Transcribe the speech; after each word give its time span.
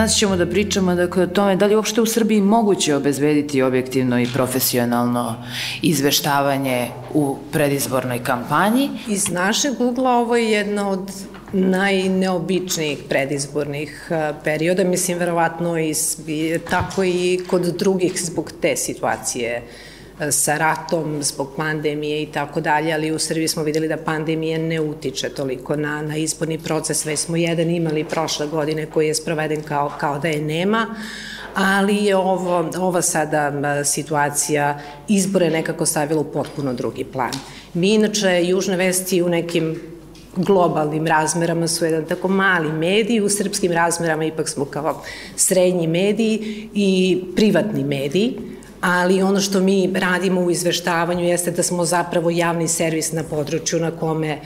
Danas 0.00 0.16
ćemo 0.16 0.36
da 0.36 0.46
pričamo 0.46 0.94
dakle, 0.94 1.22
o 1.22 1.26
tome 1.26 1.56
da 1.56 1.66
li 1.66 1.76
uopšte 1.76 2.00
u 2.00 2.06
Srbiji 2.06 2.40
moguće 2.40 2.94
obezbediti 2.94 3.62
objektivno 3.62 4.20
i 4.20 4.26
profesionalno 4.34 5.34
izveštavanje 5.82 6.88
u 7.14 7.36
predizbornoj 7.52 8.22
kampanji. 8.24 8.88
Iz 9.08 9.28
našeg 9.28 9.80
ugla 9.80 10.10
ovo 10.10 10.36
je 10.36 10.50
jedna 10.50 10.88
od 10.88 11.10
najneobičnijih 11.52 12.98
predizbornih 13.08 14.10
perioda, 14.44 14.84
mislim 14.84 15.18
verovatno 15.18 15.78
i 15.78 15.94
tako 16.70 17.04
i 17.04 17.40
kod 17.50 17.62
drugih 17.62 18.12
zbog 18.24 18.52
te 18.62 18.76
situacije 18.76 19.62
sa 20.30 20.58
ratom, 20.58 21.22
zbog 21.22 21.48
pandemije 21.56 22.22
i 22.22 22.26
tako 22.26 22.60
dalje, 22.60 22.92
ali 22.92 23.12
u 23.12 23.18
Srbiji 23.18 23.48
smo 23.48 23.62
videli 23.62 23.88
da 23.88 23.96
pandemija 23.96 24.58
ne 24.58 24.80
utiče 24.80 25.28
toliko 25.28 25.76
na, 25.76 26.02
na 26.02 26.16
izborni 26.16 26.58
proces, 26.58 27.06
već 27.06 27.18
smo 27.18 27.36
jedan 27.36 27.70
imali 27.70 28.04
prošle 28.04 28.46
godine 28.46 28.86
koji 28.86 29.06
je 29.06 29.14
sproveden 29.14 29.62
kao, 29.62 29.92
kao 30.00 30.18
da 30.18 30.28
je 30.28 30.40
nema, 30.40 30.86
ali 31.54 31.96
je 31.96 32.16
ovo, 32.16 32.70
ova 32.78 33.02
sada 33.02 33.84
situacija 33.84 34.78
izbore 35.08 35.50
nekako 35.50 35.86
stavila 35.86 36.20
u 36.20 36.32
potpuno 36.32 36.72
drugi 36.72 37.04
plan. 37.04 37.32
Mi 37.74 37.94
inače 37.94 38.44
Južne 38.44 38.76
vesti 38.76 39.22
u 39.22 39.28
nekim 39.28 39.80
globalnim 40.36 41.06
razmerama 41.06 41.68
su 41.68 41.84
jedan 41.84 42.04
tako 42.04 42.28
mali 42.28 42.72
medij, 42.72 43.20
u 43.20 43.28
srpskim 43.28 43.72
razmerama 43.72 44.24
ipak 44.24 44.48
smo 44.48 44.64
kao 44.64 45.02
srednji 45.36 45.86
mediji 45.86 46.68
i 46.74 47.20
privatni 47.36 47.84
mediji, 47.84 48.36
ali 48.80 49.22
ono 49.22 49.40
što 49.40 49.60
mi 49.60 49.90
radimo 49.94 50.40
u 50.40 50.50
izveštavanju 50.50 51.24
jeste 51.24 51.50
da 51.50 51.62
smo 51.62 51.84
zapravo 51.84 52.30
javni 52.30 52.68
servis 52.68 53.12
na 53.12 53.22
području 53.22 53.80
na 53.80 53.90
kome 53.90 54.38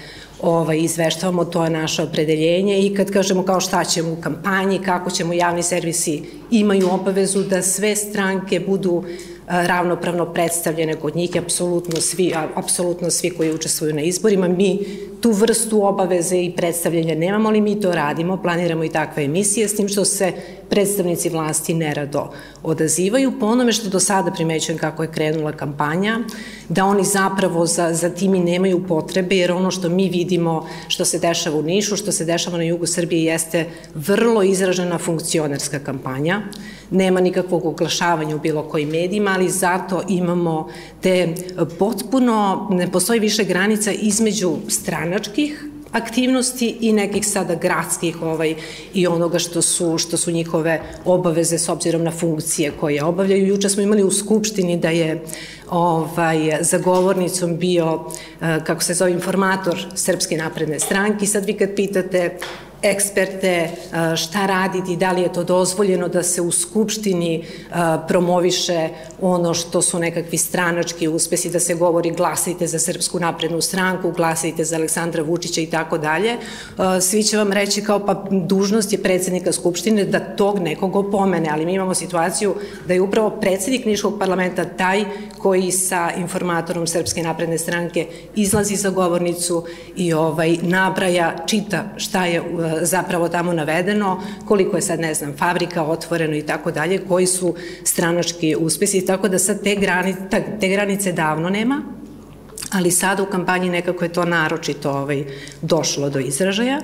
ovaj, 0.42 0.78
izveštavamo, 0.78 1.44
to 1.44 1.64
je 1.64 1.70
naše 1.70 2.02
opredeljenje 2.02 2.78
i 2.80 2.94
kad 2.94 3.10
kažemo 3.10 3.42
kao 3.42 3.60
šta 3.60 3.84
ćemo 3.84 4.12
u 4.12 4.16
kampanji, 4.16 4.78
kako 4.78 5.10
ćemo 5.10 5.32
javni 5.32 5.62
servisi 5.62 6.22
imaju 6.50 6.88
obavezu 6.90 7.42
da 7.42 7.62
sve 7.62 7.96
stranke 7.96 8.60
budu 8.60 9.04
ravnopravno 9.46 10.32
predstavljene 10.32 10.96
kod 10.96 11.16
njih, 11.16 11.30
apsolutno 11.38 12.00
svi, 12.00 12.32
apsolutno 12.54 13.10
svi 13.10 13.30
koji 13.30 13.54
učestvuju 13.54 13.94
na 13.94 14.02
izborima. 14.02 14.48
Mi 14.48 14.78
tu 15.24 15.30
vrstu 15.32 15.86
obaveze 15.86 16.36
i 16.36 16.52
predstavljanja 16.56 17.14
nemamo, 17.14 17.48
ali 17.48 17.60
mi 17.60 17.80
to 17.80 17.92
radimo, 17.92 18.36
planiramo 18.42 18.84
i 18.84 18.88
takve 18.88 19.24
emisije, 19.24 19.68
s 19.68 19.76
tim 19.76 19.88
što 19.88 20.04
se 20.04 20.32
predstavnici 20.70 21.28
vlasti 21.28 21.74
nerado 21.74 22.30
odazivaju. 22.62 23.32
Po 23.40 23.46
onome 23.46 23.72
što 23.72 23.88
do 23.88 24.00
sada 24.00 24.30
primećujem 24.30 24.78
kako 24.78 25.02
je 25.02 25.12
krenula 25.12 25.52
kampanja, 25.52 26.18
da 26.68 26.84
oni 26.84 27.04
zapravo 27.04 27.66
za, 27.66 27.94
za 27.94 28.10
tim 28.10 28.34
i 28.34 28.40
nemaju 28.40 28.86
potrebe, 28.86 29.36
jer 29.36 29.52
ono 29.52 29.70
što 29.70 29.88
mi 29.88 30.08
vidimo 30.08 30.66
što 30.88 31.04
se 31.04 31.18
dešava 31.18 31.58
u 31.58 31.62
Nišu, 31.62 31.96
što 31.96 32.12
se 32.12 32.24
dešava 32.24 32.56
na 32.56 32.64
jugu 32.64 32.86
Srbije 32.86 33.24
jeste 33.24 33.66
vrlo 33.94 34.42
izražena 34.42 34.98
funkcionerska 34.98 35.78
kampanja, 35.78 36.42
nema 36.90 37.20
nikakvog 37.20 37.64
oglašavanja 37.66 38.36
u 38.36 38.38
bilo 38.38 38.62
kojim 38.62 38.88
medijima, 38.88 39.30
ali 39.30 39.48
zato 39.48 40.02
imamo 40.08 40.68
te 41.00 41.34
potpuno, 41.78 42.68
ne 42.70 42.90
postoji 42.92 43.20
više 43.20 43.44
granica 43.44 43.92
između 43.92 44.56
stranačkih 45.14 45.64
aktivnosti 45.92 46.76
i 46.80 46.92
nekih 46.92 47.26
sada 47.26 47.54
gradskih 47.54 48.22
ovaj, 48.22 48.54
i 48.94 49.06
onoga 49.06 49.38
što 49.38 49.62
su, 49.62 49.98
što 49.98 50.16
su 50.16 50.30
njihove 50.30 50.80
obaveze 51.04 51.58
s 51.58 51.68
obzirom 51.68 52.02
na 52.02 52.10
funkcije 52.10 52.72
koje 52.80 53.04
obavljaju. 53.04 53.46
Juče 53.46 53.68
smo 53.68 53.82
imali 53.82 54.02
u 54.02 54.10
Skupštini 54.10 54.76
da 54.76 54.90
je 54.90 55.22
ovaj, 55.70 56.58
za 56.60 56.78
govornicom 56.78 57.56
bio, 57.56 58.10
eh, 58.40 58.60
kako 58.66 58.82
se 58.82 58.94
zove, 58.94 59.12
informator 59.12 59.86
Srpske 59.94 60.36
napredne 60.36 60.80
stranke. 60.80 61.26
Sad 61.26 61.44
vi 61.44 61.54
kad 61.54 61.74
pitate 61.76 62.38
eksperte, 62.84 63.70
šta 64.16 64.46
raditi, 64.46 64.96
da 64.96 65.12
li 65.12 65.22
je 65.22 65.32
to 65.32 65.44
dozvoljeno 65.44 66.08
da 66.08 66.22
se 66.22 66.42
u 66.42 66.50
Skupštini 66.52 67.44
promoviše 68.08 68.88
ono 69.20 69.54
što 69.54 69.82
su 69.82 69.98
nekakvi 69.98 70.38
stranački 70.38 71.08
uspesi, 71.08 71.50
da 71.50 71.60
se 71.60 71.74
govori 71.74 72.10
glasajte 72.10 72.66
za 72.66 72.78
Srpsku 72.78 73.20
naprednu 73.20 73.60
stranku, 73.60 74.10
glasajte 74.10 74.64
za 74.64 74.76
Aleksandra 74.76 75.22
Vučića 75.22 75.60
i 75.60 75.66
tako 75.66 75.98
dalje. 75.98 76.36
Svi 77.00 77.22
će 77.22 77.36
vam 77.36 77.52
reći 77.52 77.82
kao 77.82 78.06
pa 78.06 78.24
dužnost 78.30 78.92
je 78.92 79.02
predsednika 79.02 79.52
Skupštine 79.52 80.04
da 80.04 80.20
tog 80.20 80.58
nekog 80.58 80.96
opomene, 80.96 81.48
ali 81.52 81.66
mi 81.66 81.74
imamo 81.74 81.94
situaciju 81.94 82.54
da 82.86 82.94
je 82.94 83.00
upravo 83.00 83.30
predsednik 83.30 83.84
Niškog 83.84 84.18
parlamenta 84.18 84.64
taj 84.64 85.04
koji 85.38 85.70
sa 85.70 86.10
informatorom 86.16 86.86
Srpske 86.86 87.22
napredne 87.22 87.58
stranke 87.58 88.06
izlazi 88.36 88.76
za 88.76 88.90
govornicu 88.90 89.64
i 89.96 90.12
ovaj 90.12 90.56
nabraja, 90.62 91.36
čita 91.46 91.84
šta 91.96 92.26
je 92.26 92.42
zapravo 92.82 93.28
tamo 93.28 93.52
navedeno, 93.52 94.22
koliko 94.44 94.76
je 94.76 94.82
sad, 94.82 95.00
ne 95.00 95.14
znam, 95.14 95.36
fabrika 95.36 95.82
otvoreno 95.82 96.36
i 96.36 96.42
tako 96.42 96.70
dalje, 96.70 96.98
koji 97.08 97.26
su 97.26 97.54
stranački 97.84 98.56
uspesi, 98.58 99.06
tako 99.06 99.28
da 99.28 99.38
sad 99.38 99.62
te 99.62 99.74
granice, 99.74 100.20
te 100.60 100.68
granice 100.68 101.12
davno 101.12 101.50
nema, 101.50 101.82
ali 102.72 102.90
sada 102.90 103.22
u 103.22 103.26
kampanji 103.26 103.70
nekako 103.70 104.04
je 104.04 104.12
to 104.12 104.24
naročito 104.24 104.90
ovaj, 104.90 105.24
došlo 105.62 106.10
do 106.10 106.18
izražaja. 106.18 106.80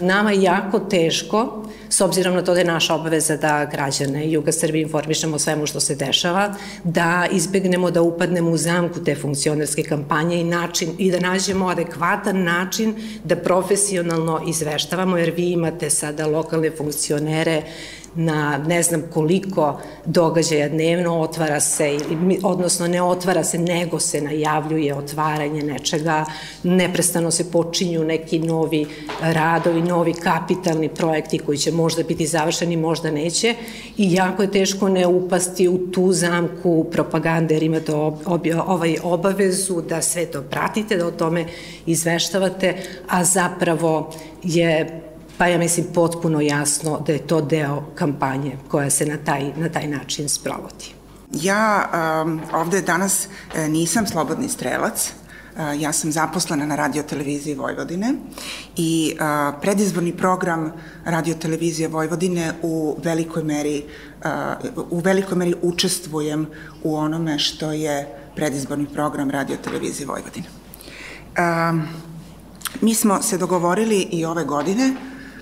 Nama 0.00 0.32
je 0.32 0.42
jako 0.42 0.78
teško, 0.78 1.64
s 1.88 2.00
obzirom 2.00 2.34
na 2.34 2.42
to 2.42 2.54
da 2.54 2.60
je 2.60 2.64
naša 2.64 2.94
obaveza 2.94 3.36
da 3.36 3.64
građane 3.64 4.30
Juga 4.30 4.52
Srbije 4.52 4.82
informišemo 4.82 5.36
o 5.36 5.38
svemu 5.38 5.66
što 5.66 5.80
se 5.80 5.94
dešava, 5.94 6.54
da 6.84 7.26
izbegnemo 7.32 7.90
da 7.90 8.02
upadnemo 8.02 8.50
u 8.50 8.56
zamku 8.56 9.04
te 9.04 9.14
funkcionerske 9.14 9.82
kampanje 9.82 10.40
i, 10.40 10.44
način, 10.44 10.94
i 10.98 11.10
da 11.10 11.20
nađemo 11.20 11.68
adekvatan 11.68 12.42
način 12.44 12.94
da 13.24 13.36
profesionalno 13.36 14.42
izveštavamo, 14.46 15.18
jer 15.18 15.30
vi 15.30 15.50
imate 15.50 15.90
sada 15.90 16.26
lokalne 16.26 16.70
funkcionere 16.70 17.62
na 18.14 18.58
ne 18.58 18.82
znam 18.82 19.02
koliko 19.14 19.80
događaja 20.04 20.68
dnevno 20.68 21.20
otvara 21.20 21.60
se, 21.60 21.98
odnosno 22.42 22.88
ne 22.88 23.02
otvara 23.02 23.44
se, 23.44 23.58
nego 23.58 24.00
se 24.00 24.20
najavljuje 24.20 24.94
otvaranje 24.94 25.62
nečega, 25.62 26.24
neprestano 26.62 27.30
se 27.30 27.50
počinju 27.50 28.04
neki 28.04 28.38
novi 28.38 28.86
radovi, 29.20 29.82
novi 29.82 30.12
kapitalni 30.12 30.88
projekti 30.88 31.38
koji 31.38 31.58
će 31.58 31.72
možda 31.72 32.02
biti 32.02 32.26
završeni, 32.26 32.76
možda 32.76 33.10
neće 33.10 33.54
i 33.96 34.12
jako 34.12 34.42
je 34.42 34.50
teško 34.50 34.88
ne 34.88 35.06
upasti 35.06 35.68
u 35.68 35.78
tu 35.92 36.12
zamku 36.12 36.86
propagande 36.92 37.54
jer 37.54 37.62
imate 37.62 37.92
ovaj 38.64 38.96
obavezu 39.02 39.80
da 39.80 40.02
sve 40.02 40.26
to 40.26 40.42
pratite, 40.42 40.96
da 40.96 41.06
o 41.06 41.10
tome 41.10 41.44
izveštavate, 41.86 42.74
a 43.08 43.24
zapravo 43.24 44.10
je 44.42 45.02
pa 45.38 45.46
ja 45.46 45.58
mislim 45.58 45.86
potpuno 45.94 46.40
jasno 46.40 47.00
da 47.06 47.12
je 47.12 47.26
to 47.26 47.40
deo 47.40 47.82
kampanje 47.94 48.56
koja 48.68 48.90
se 48.90 49.06
na 49.06 49.16
taj, 49.16 49.52
na 49.56 49.68
taj 49.68 49.86
način 49.86 50.28
sprovodi. 50.28 50.84
Ja 51.32 51.90
um, 52.24 52.40
ovde 52.52 52.82
danas 52.82 53.28
e, 53.54 53.68
nisam 53.68 54.06
slobodni 54.06 54.48
strelac, 54.48 55.12
uh, 55.54 55.80
ja 55.80 55.92
sam 55.92 56.12
zaposlena 56.12 56.66
na 56.66 56.76
radioteleviziji 56.76 57.54
Vojvodine 57.54 58.14
i 58.76 59.14
uh, 59.14 59.60
predizborni 59.60 60.16
program 60.16 60.72
radiotelevizije 61.04 61.88
Vojvodine 61.88 62.52
u 62.62 62.96
velikoj 63.04 63.42
meri 63.42 63.84
uh, 64.24 64.90
u 64.90 64.98
velikoj 64.98 65.36
meri 65.36 65.54
učestvujem 65.62 66.46
u 66.82 66.96
onome 66.96 67.38
što 67.38 67.72
je 67.72 68.08
predizborni 68.36 68.86
program 68.86 69.30
radiotelevizije 69.30 70.06
Vojvodine. 70.06 70.46
Um, 71.38 71.88
mi 72.80 72.94
smo 72.94 73.22
se 73.22 73.38
dogovorili 73.38 74.08
i 74.10 74.24
ove 74.24 74.44
godine 74.44 74.94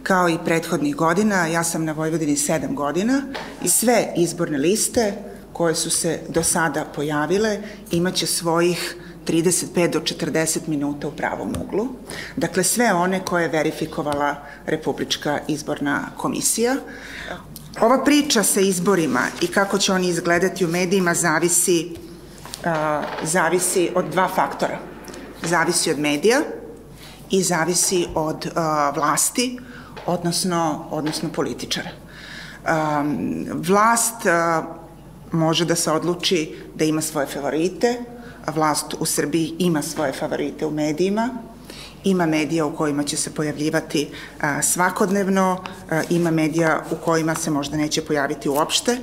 Kao 0.07 0.29
i 0.29 0.39
prethodnih 0.45 0.97
godina, 0.97 1.47
ja 1.47 1.65
sam 1.65 1.85
na 1.85 1.93
Vojvodini 1.93 2.37
7 2.37 2.75
godina 2.75 3.23
i 3.63 3.69
sve 3.69 4.13
izborne 4.17 4.59
liste 4.59 5.13
koje 5.53 5.75
su 5.75 5.91
se 5.91 6.21
do 6.29 6.43
sada 6.43 6.85
pojavile 6.95 7.59
imaće 7.91 8.27
svojih 8.27 8.97
35 9.27 9.93
do 9.93 10.01
40 10.01 10.59
minuta 10.67 11.09
u 11.09 11.11
pravom 11.11 11.55
uglu. 11.61 11.89
Dakle, 12.37 12.65
sve 12.65 12.93
one 12.93 13.25
koje 13.25 13.43
je 13.43 13.49
verifikovala 13.49 14.37
Republička 14.67 15.39
izborna 15.49 16.09
komisija. 16.17 16.77
Ova 17.81 18.05
priča 18.05 18.43
sa 18.43 18.61
izborima 18.61 19.23
i 19.41 19.47
kako 19.47 19.79
će 19.79 19.93
oni 19.93 20.09
izgledati 20.09 20.65
u 20.65 20.69
medijima 20.69 21.15
zavisi, 21.15 21.97
uh, 22.65 22.71
zavisi 23.23 23.91
od 23.95 24.05
dva 24.05 24.29
faktora. 24.29 24.79
Zavisi 25.43 25.91
od 25.91 25.99
medija 25.99 26.41
i 27.31 27.43
zavisi 27.43 28.07
od 28.15 28.47
uh, 28.47 28.97
vlasti, 28.97 29.59
odnosno, 30.07 30.87
odnosno 30.91 31.29
političara. 31.33 31.91
Um, 31.91 33.47
vlast 33.55 34.15
uh, 34.25 34.65
može 35.33 35.65
da 35.65 35.75
se 35.75 35.91
odluči 35.91 36.57
da 36.75 36.85
ima 36.85 37.03
svoje 37.03 37.27
favorite, 37.27 37.97
a 38.47 38.51
vlast 38.51 38.95
u 39.01 39.07
Srbiji 39.07 39.55
ima 39.59 39.83
svoje 39.83 40.13
favorite 40.13 40.67
u 40.67 40.71
medijima, 40.71 41.29
ima 42.05 42.27
medija 42.27 42.67
u 42.67 42.77
kojima 42.77 43.05
će 43.05 43.17
se 43.17 43.35
pojavljivati 43.35 44.09
a, 44.41 44.63
svakodnevno, 44.63 45.65
a, 45.91 46.03
ima 46.11 46.31
medija 46.31 46.83
u 46.91 46.97
kojima 47.05 47.35
se 47.35 47.51
možda 47.51 47.77
neće 47.77 48.05
pojaviti 48.05 48.49
uopšte. 48.49 48.99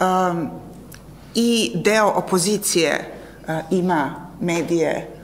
Um, 0.00 0.50
I 1.34 1.72
deo 1.74 2.06
opozicije 2.08 3.14
a, 3.46 3.60
ima 3.70 4.30
medije 4.40 5.16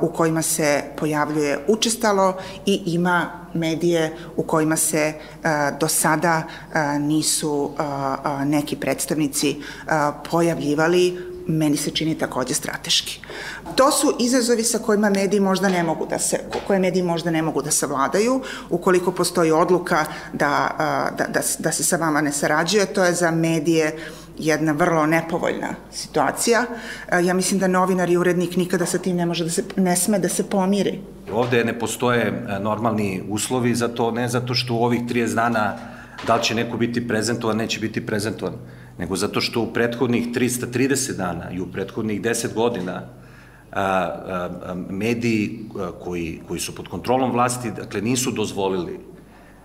u 0.00 0.08
kojima 0.08 0.42
se 0.42 0.82
pojavljuje 0.96 1.64
učestalo 1.68 2.36
i 2.66 2.82
ima 2.86 3.43
medije 3.54 4.16
u 4.36 4.42
kojima 4.42 4.76
se 4.76 5.12
do 5.80 5.88
sada 5.88 6.42
nisu 6.98 7.70
neki 8.44 8.76
predstavnici 8.76 9.56
pojavljivali 10.30 11.34
meni 11.46 11.76
se 11.76 11.90
čini 11.90 12.18
takođe 12.18 12.54
strateški. 12.54 13.20
To 13.74 13.90
su 13.92 14.16
izazovi 14.18 14.64
sa 14.64 14.78
kojima 14.78 15.10
mediji 15.10 15.40
možda 15.40 15.68
ne 15.68 15.82
mogu 15.82 16.06
da 16.06 16.18
se, 16.18 16.40
koje 16.66 16.78
mediji 16.78 17.02
možda 17.02 17.30
ne 17.30 17.42
mogu 17.42 17.62
da 17.62 17.70
savladaju, 17.70 18.40
ukoliko 18.70 19.12
postoji 19.12 19.52
odluka 19.52 20.06
da, 20.32 20.70
da, 21.18 21.24
da, 21.24 21.40
da 21.58 21.72
se 21.72 21.84
sa 21.84 21.96
vama 21.96 22.20
ne 22.20 22.32
sarađuje, 22.32 22.86
to 22.86 23.04
je 23.04 23.14
za 23.14 23.30
medije 23.30 23.96
jedna 24.38 24.72
vrlo 24.72 25.06
nepovoljna 25.06 25.74
situacija. 25.92 26.64
Ja 27.22 27.34
mislim 27.34 27.60
da 27.60 27.68
novinar 27.68 28.10
i 28.10 28.16
urednik 28.16 28.56
nikada 28.56 28.86
sa 28.86 28.98
tim 28.98 29.16
ne 29.16 29.26
može 29.26 29.44
da 29.44 29.50
se, 29.50 29.64
ne 29.76 29.96
sme 29.96 30.18
da 30.18 30.28
se 30.28 30.50
pomiri. 30.50 31.00
Ovde 31.32 31.64
ne 31.64 31.78
postoje 31.78 32.46
normalni 32.60 33.22
uslovi 33.28 33.74
za 33.74 33.88
to, 33.88 34.10
ne 34.10 34.28
zato 34.28 34.54
što 34.54 34.74
u 34.74 34.84
ovih 34.84 35.02
30 35.02 35.34
dana 35.34 35.76
da 36.26 36.36
li 36.36 36.42
će 36.42 36.54
neko 36.54 36.76
biti 36.76 37.08
prezentovan, 37.08 37.56
neće 37.56 37.80
biti 37.80 38.06
prezentovan 38.06 38.54
nego 38.98 39.16
zato 39.16 39.40
što 39.40 39.60
u 39.60 39.72
prethodnih 39.72 40.28
330 40.28 41.16
dana 41.16 41.50
i 41.50 41.60
u 41.60 41.66
prethodnih 41.66 42.22
10 42.22 42.54
godina 42.54 43.02
a, 43.72 43.82
a, 43.82 44.74
mediji 44.90 45.60
koji, 46.04 46.40
koji 46.48 46.60
su 46.60 46.74
pod 46.74 46.88
kontrolom 46.88 47.32
vlasti, 47.32 47.70
dakle, 47.70 48.00
nisu 48.00 48.30
dozvolili 48.30 49.00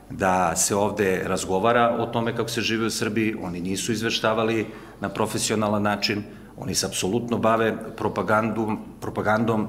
da 0.10 0.56
se 0.56 0.76
ovde 0.76 1.24
razgovara 1.26 1.98
o 2.00 2.06
tome 2.06 2.36
kako 2.36 2.50
se 2.50 2.62
žive 2.62 2.86
u 2.86 2.90
Srbiji, 2.90 3.36
oni 3.42 3.62
nisu 3.62 3.92
izveštavali 3.92 4.66
na 5.02 5.10
profesionalan 5.10 5.82
način, 5.82 6.24
oni 6.58 6.76
se 6.76 6.86
apsolutno 6.86 7.38
bave 7.38 7.74
propagandom, 7.98 8.80
propagandom. 9.02 9.68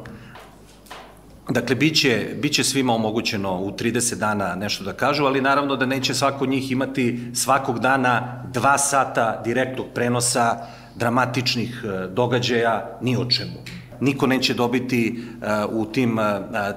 Dakle, 1.48 1.76
biće, 1.76 2.28
biće 2.42 2.64
svima 2.64 2.94
omogućeno 2.94 3.60
u 3.60 3.70
30 3.70 4.14
dana 4.14 4.54
nešto 4.54 4.84
da 4.84 4.92
kažu, 4.92 5.24
ali 5.24 5.40
naravno 5.40 5.76
da 5.76 5.86
neće 5.86 6.14
svako 6.14 6.46
njih 6.46 6.72
imati 6.72 7.20
svakog 7.34 7.78
dana 7.78 8.44
dva 8.52 8.78
sata 8.78 9.42
direktnog 9.44 9.86
prenosa 9.94 10.66
dramatičnih 10.96 11.84
e, 11.84 12.06
događaja 12.06 12.98
ni 13.00 13.16
o 13.16 13.24
čemu. 13.24 13.80
Niko 14.00 14.26
neće 14.26 14.54
dobiti 14.54 15.18
uh, 15.18 15.80
u 15.80 15.92
tim 15.92 16.18
uh, 16.18 16.24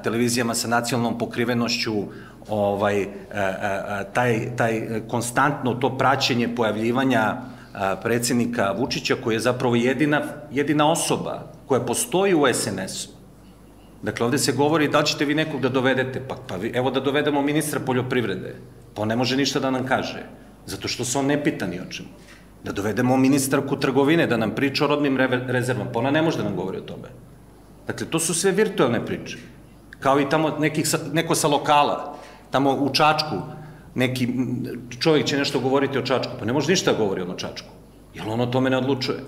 televizijama 0.04 0.54
sa 0.54 0.68
nacionalnom 0.68 1.18
pokrivenošću 1.18 1.94
ovaj, 2.50 3.02
uh, 3.02 3.08
taj, 4.14 4.56
taj 4.56 5.02
konstantno 5.08 5.74
to 5.74 5.98
praćenje 5.98 6.56
pojavljivanja 6.56 7.38
predsednika 8.02 8.72
Vučića 8.78 9.16
koji 9.24 9.36
je 9.36 9.40
zapravo 9.40 9.76
jedina, 9.76 10.22
jedina 10.52 10.92
osoba 10.92 11.52
koja 11.68 11.82
postoji 11.82 12.34
u 12.34 12.54
SNS-u 12.54 13.14
Dakle, 14.04 14.26
ovde 14.26 14.38
se 14.38 14.52
govori 14.52 14.88
da 14.88 15.00
li 15.00 15.06
ćete 15.06 15.26
vi 15.26 15.36
nekog 15.36 15.62
da 15.62 15.70
dovedete, 15.70 16.22
pa, 16.28 16.36
pa 16.48 16.56
vi, 16.56 16.72
evo 16.76 16.92
da 16.92 17.00
dovedemo 17.00 17.42
ministra 17.42 17.80
poljoprivrede, 17.80 18.56
pa 18.94 19.02
on 19.02 19.08
ne 19.08 19.16
može 19.16 19.38
ništa 19.38 19.60
da 19.60 19.72
nam 19.72 19.86
kaže, 19.88 20.26
zato 20.66 20.88
što 20.88 21.06
se 21.06 21.18
on 21.18 21.26
ne 21.26 21.44
pita 21.44 21.68
ni 21.68 21.80
o 21.80 21.86
čemu. 21.90 22.10
Da 22.64 22.72
dovedemo 22.72 23.18
ministarku 23.18 23.80
trgovine, 23.80 24.28
da 24.28 24.38
nam 24.38 24.52
priča 24.56 24.86
o 24.86 24.88
rodnim 24.88 25.18
rezervama, 25.48 25.92
pa 25.92 26.00
ona 26.00 26.12
ne 26.12 26.22
može 26.22 26.38
da 26.38 26.44
nam 26.44 26.56
govori 26.56 26.78
o 26.78 26.88
tome. 26.88 27.10
Dakle, 27.88 28.08
to 28.08 28.20
su 28.20 28.34
sve 28.34 28.52
virtualne 28.52 29.06
priče. 29.06 29.38
Kao 30.00 30.20
i 30.20 30.30
tamo 30.30 30.58
nekih, 30.60 30.88
neko 31.14 31.36
sa 31.36 31.48
lokala, 31.48 32.18
tamo 32.54 32.72
u 32.72 32.90
Čačku, 32.94 33.36
neki 33.96 34.28
čovjek 35.00 35.26
će 35.26 35.38
nešto 35.38 35.60
govoriti 35.60 35.98
o 35.98 36.06
Čačku, 36.06 36.34
pa 36.40 36.46
ne 36.46 36.54
može 36.54 36.70
ništa 36.70 36.92
da 36.92 36.98
govori 36.98 37.22
o 37.22 37.34
Čačku, 37.34 37.70
jer 38.14 38.28
on 38.30 38.42
o 38.42 38.46
tome 38.46 38.70
ne 38.70 38.78
odlučuje. 38.78 39.24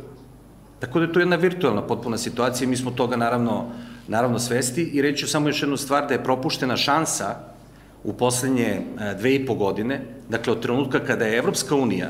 Tako 0.79 0.99
da 0.99 1.05
je 1.05 1.13
to 1.13 1.19
jedna 1.19 1.35
virtualna 1.35 1.81
potpuna 1.81 2.17
situacija 2.17 2.65
i 2.65 2.69
mi 2.69 2.77
smo 2.77 2.91
toga 2.91 3.17
naravno 3.17 3.65
naravno 4.07 4.39
svesti 4.39 4.83
i 4.83 5.01
reću 5.01 5.27
samo 5.27 5.49
još 5.49 5.61
jednu 5.61 5.77
stvar 5.77 6.05
da 6.07 6.13
je 6.13 6.23
propuštena 6.23 6.77
šansa 6.77 7.35
u 8.03 8.13
poslednje 8.13 8.67
e, 8.67 9.13
dve 9.17 9.35
i 9.35 9.45
po 9.45 9.55
godine, 9.55 10.01
dakle 10.29 10.53
od 10.53 10.61
trenutka 10.61 10.99
kada 10.99 11.25
je 11.25 11.37
Evropska 11.37 11.75
unija 11.75 12.09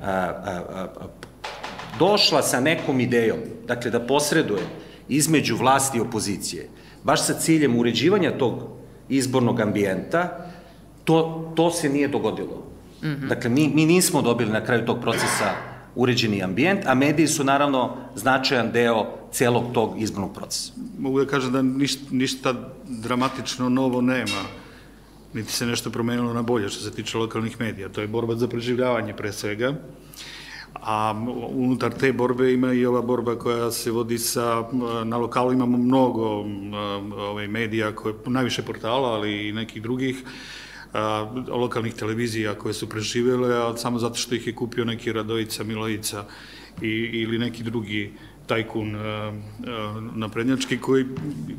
a, 0.00 0.08
a, 0.08 0.60
a, 0.74 0.86
došla 1.98 2.42
sa 2.42 2.60
nekom 2.60 3.00
idejom, 3.00 3.38
dakle 3.68 3.90
da 3.90 4.00
posreduje 4.00 4.64
između 5.08 5.56
vlasti 5.56 5.98
i 5.98 6.00
opozicije, 6.00 6.68
baš 7.04 7.26
sa 7.26 7.34
ciljem 7.34 7.76
uređivanja 7.78 8.38
tog 8.38 8.79
izbornog 9.10 9.60
ambijenta, 9.60 10.46
to, 11.04 11.52
to 11.56 11.70
se 11.70 11.88
nije 11.88 12.08
dogodilo. 12.08 12.66
Mm 13.02 13.06
-hmm. 13.06 13.28
Dakle, 13.28 13.50
mi, 13.50 13.68
mi 13.68 13.86
nismo 13.86 14.22
dobili 14.22 14.50
na 14.50 14.64
kraju 14.64 14.86
tog 14.86 15.00
procesa 15.00 15.54
uređeni 15.94 16.42
ambijent, 16.42 16.86
a 16.86 16.94
mediji 16.94 17.26
su 17.26 17.44
naravno 17.44 17.96
značajan 18.14 18.72
deo 18.72 19.06
celog 19.32 19.64
tog 19.72 20.02
izbornog 20.02 20.34
procesa. 20.34 20.72
Mogu 20.98 21.24
da 21.24 21.26
kažem 21.26 21.52
da 21.52 21.62
ništa, 21.62 22.02
ništa 22.10 22.54
dramatično 22.88 23.68
novo 23.68 24.00
nema, 24.00 24.42
niti 25.32 25.52
se 25.52 25.66
nešto 25.66 25.90
promenilo 25.90 26.34
na 26.34 26.42
bolje 26.42 26.68
što 26.68 26.80
se 26.80 26.90
tiče 26.90 27.18
lokalnih 27.18 27.60
medija. 27.60 27.88
To 27.88 28.00
je 28.00 28.08
borba 28.08 28.34
za 28.34 28.48
preživljavanje 28.48 29.14
pre 29.16 29.32
svega, 29.32 29.74
a 30.74 31.14
unutar 31.48 31.94
te 31.94 32.12
borbe 32.12 32.52
ima 32.52 32.72
i 32.72 32.86
ova 32.86 33.02
borba 33.02 33.38
koja 33.38 33.70
se 33.70 33.90
vodi 33.90 34.18
sa, 34.18 34.64
na 35.04 35.16
lokalu 35.16 35.52
imamo 35.52 35.78
mnogo 35.78 36.44
ovaj, 37.16 37.48
medija, 37.48 37.94
koje, 37.94 38.14
najviše 38.26 38.62
portala, 38.62 39.08
ali 39.08 39.48
i 39.48 39.52
nekih 39.52 39.82
drugih, 39.82 40.22
a, 40.92 41.30
lokalnih 41.48 41.94
televizija 41.94 42.54
koje 42.54 42.74
su 42.74 42.88
preživele, 42.88 43.56
a 43.56 43.76
samo 43.76 43.98
zato 43.98 44.14
što 44.14 44.34
ih 44.34 44.46
je 44.46 44.54
kupio 44.54 44.84
neki 44.84 45.12
Radojica, 45.12 45.64
Milojica 45.64 46.24
i, 46.82 46.88
ili 47.12 47.38
neki 47.38 47.62
drugi 47.62 48.12
tajkun 48.46 48.96
a, 48.96 49.00
a, 49.00 49.32
naprednjački 50.14 50.78
koji 50.78 51.06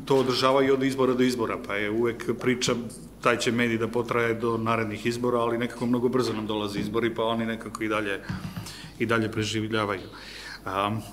to 0.04 0.16
održava 0.16 0.64
i 0.64 0.70
od 0.70 0.82
izbora 0.82 1.14
do 1.14 1.22
izbora, 1.22 1.58
pa 1.66 1.74
je 1.74 1.90
uvek 1.90 2.30
priča 2.40 2.74
taj 3.22 3.38
će 3.38 3.52
medij 3.52 3.78
da 3.78 3.88
potraje 3.88 4.34
do 4.34 4.58
narednih 4.58 5.06
izbora, 5.06 5.38
ali 5.38 5.58
nekako 5.58 5.86
mnogo 5.86 6.08
brzo 6.08 6.32
nam 6.32 6.46
dolaze 6.46 6.80
izbori, 6.80 7.14
pa 7.14 7.24
oni 7.24 7.46
nekako 7.46 7.84
i 7.84 7.88
dalje, 7.88 8.20
i 9.02 9.06
dalje 9.06 9.32
preživljavaju. 9.32 10.08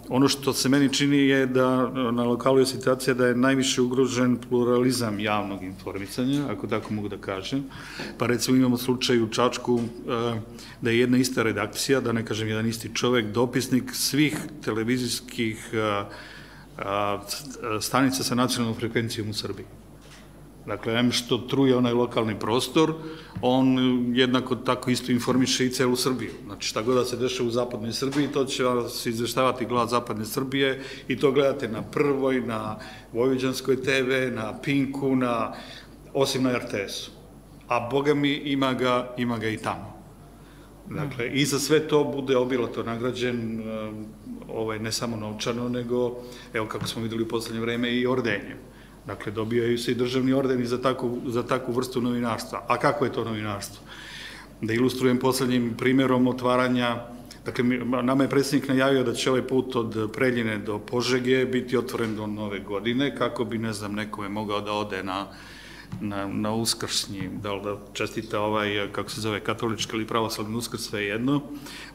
Ono 0.10 0.28
što 0.28 0.54
se 0.54 0.70
meni 0.70 0.94
čini 0.94 1.18
je 1.18 1.46
da 1.46 1.88
na 2.12 2.24
lokalu 2.24 2.60
je 2.60 2.66
situacija 2.66 3.14
da 3.14 3.28
je 3.28 3.36
najviše 3.36 3.82
ugrožen 3.82 4.38
pluralizam 4.50 5.20
javnog 5.20 5.64
informisanja, 5.64 6.46
ako 6.50 6.68
tako 6.68 6.94
mogu 6.94 7.10
da 7.10 7.18
kažem. 7.18 7.64
Pa 8.18 8.28
recimo 8.28 8.58
imamo 8.58 8.78
slučaj 8.78 9.22
u 9.22 9.28
Čačku 9.28 9.82
a, 10.08 10.40
da 10.82 10.90
je 10.90 11.00
jedna 11.00 11.18
ista 11.18 11.44
redakcija, 11.44 12.00
da 12.00 12.12
ne 12.12 12.26
kažem 12.26 12.48
jedan 12.48 12.68
isti 12.68 12.92
čovek, 12.94 13.26
dopisnik 13.26 13.92
svih 13.94 14.38
televizijskih 14.64 15.72
a, 16.78 17.20
stanica 17.82 18.24
sa 18.24 18.36
nacionalnom 18.36 18.80
frekvencijom 18.80 19.30
u 19.30 19.34
Srbiji. 19.34 19.79
Dakle, 20.66 20.94
em 21.00 21.12
što 21.12 21.38
truje 21.38 21.76
onaj 21.76 21.94
lokalni 21.94 22.40
prostor, 22.40 22.94
on 23.42 23.78
jednako 24.16 24.56
tako 24.56 24.92
isto 24.92 25.12
informiše 25.12 25.66
i 25.66 25.70
celu 25.70 25.96
Srbiju. 25.96 26.32
Znači, 26.46 26.68
šta 26.68 26.82
god 26.82 26.96
da 26.96 27.06
se 27.06 27.18
dešava 27.18 27.50
u 27.50 27.52
zapadnoj 27.52 27.94
Srbiji, 27.94 28.28
to 28.28 28.46
će 28.46 28.64
vas 28.64 29.06
izveštavati 29.06 29.66
glas 29.66 29.90
zapadne 29.90 30.26
Srbije 30.26 30.84
i 31.08 31.18
to 31.18 31.32
gledate 31.32 31.68
na 31.68 31.82
Prvoj, 31.82 32.42
na 32.42 32.80
Vojvođanskoj 33.14 33.82
TV, 33.82 34.36
na 34.36 34.62
Pinku, 34.62 35.16
na, 35.16 35.54
osim 36.14 36.44
na 36.44 36.58
RTS-u. 36.58 37.12
A 37.68 37.90
Boga 37.92 38.14
mi 38.14 38.34
ima 38.34 38.74
ga, 38.74 39.14
ima 39.18 39.38
ga 39.38 39.48
i 39.48 39.58
tamo. 39.58 40.00
Dakle, 40.90 41.30
i 41.30 41.46
za 41.46 41.60
sve 41.60 41.88
to 41.88 42.04
bude 42.04 42.38
obilato 42.38 42.84
nagrađen, 42.84 43.64
ovaj, 44.48 44.80
ne 44.80 44.92
samo 44.92 45.18
novčano, 45.18 45.70
nego, 45.70 46.18
evo 46.54 46.68
kako 46.68 46.88
smo 46.88 47.02
videli 47.02 47.24
u 47.24 47.28
poslednje 47.28 47.62
vreme, 47.62 47.92
i 47.92 48.08
ordenjem. 48.08 48.69
Dakle, 49.10 49.32
dobijaju 49.32 49.78
se 49.78 49.92
i 49.92 49.96
državni 49.96 50.34
ordeni 50.34 50.66
za 50.66 50.78
takvu, 50.82 51.22
za 51.26 51.44
takvu 51.44 51.74
vrstu 51.74 52.02
novinarstva. 52.02 52.66
A 52.68 52.78
kako 52.78 53.06
je 53.06 53.14
to 53.14 53.24
novinarstvo? 53.24 53.82
Da 54.62 54.74
ilustrujem 54.74 55.18
poslednjim 55.18 55.74
primerom 55.78 56.28
otvaranja 56.28 56.96
Dakle, 57.46 57.64
nama 58.04 58.24
je 58.24 58.30
predsednik 58.30 58.68
najavio 58.70 59.04
da 59.04 59.14
će 59.14 59.30
ovaj 59.30 59.48
put 59.48 59.76
od 59.76 60.12
Preljine 60.14 60.58
do 60.58 60.80
Požege 60.80 61.46
biti 61.46 61.78
otvoren 61.78 62.16
do 62.16 62.28
nove 62.28 62.60
godine, 62.60 63.16
kako 63.16 63.46
bi, 63.46 63.58
ne 63.58 63.74
znam, 63.74 63.96
nekome 63.96 64.30
mogao 64.30 64.62
da 64.62 64.74
ode 64.74 65.04
na, 65.04 65.28
na, 66.02 66.28
na 66.28 66.54
uskršnji, 66.54 67.30
da 67.44 67.54
li 67.54 67.62
da 67.64 67.78
čestita 67.94 68.40
ovaj, 68.40 68.90
kako 68.92 69.10
se 69.10 69.22
zove, 69.22 69.40
katolički 69.40 69.96
ili 69.96 70.08
pravoslavni 70.08 70.58
uskrs, 70.58 70.82
sve 70.82 71.04
jedno, 71.04 71.42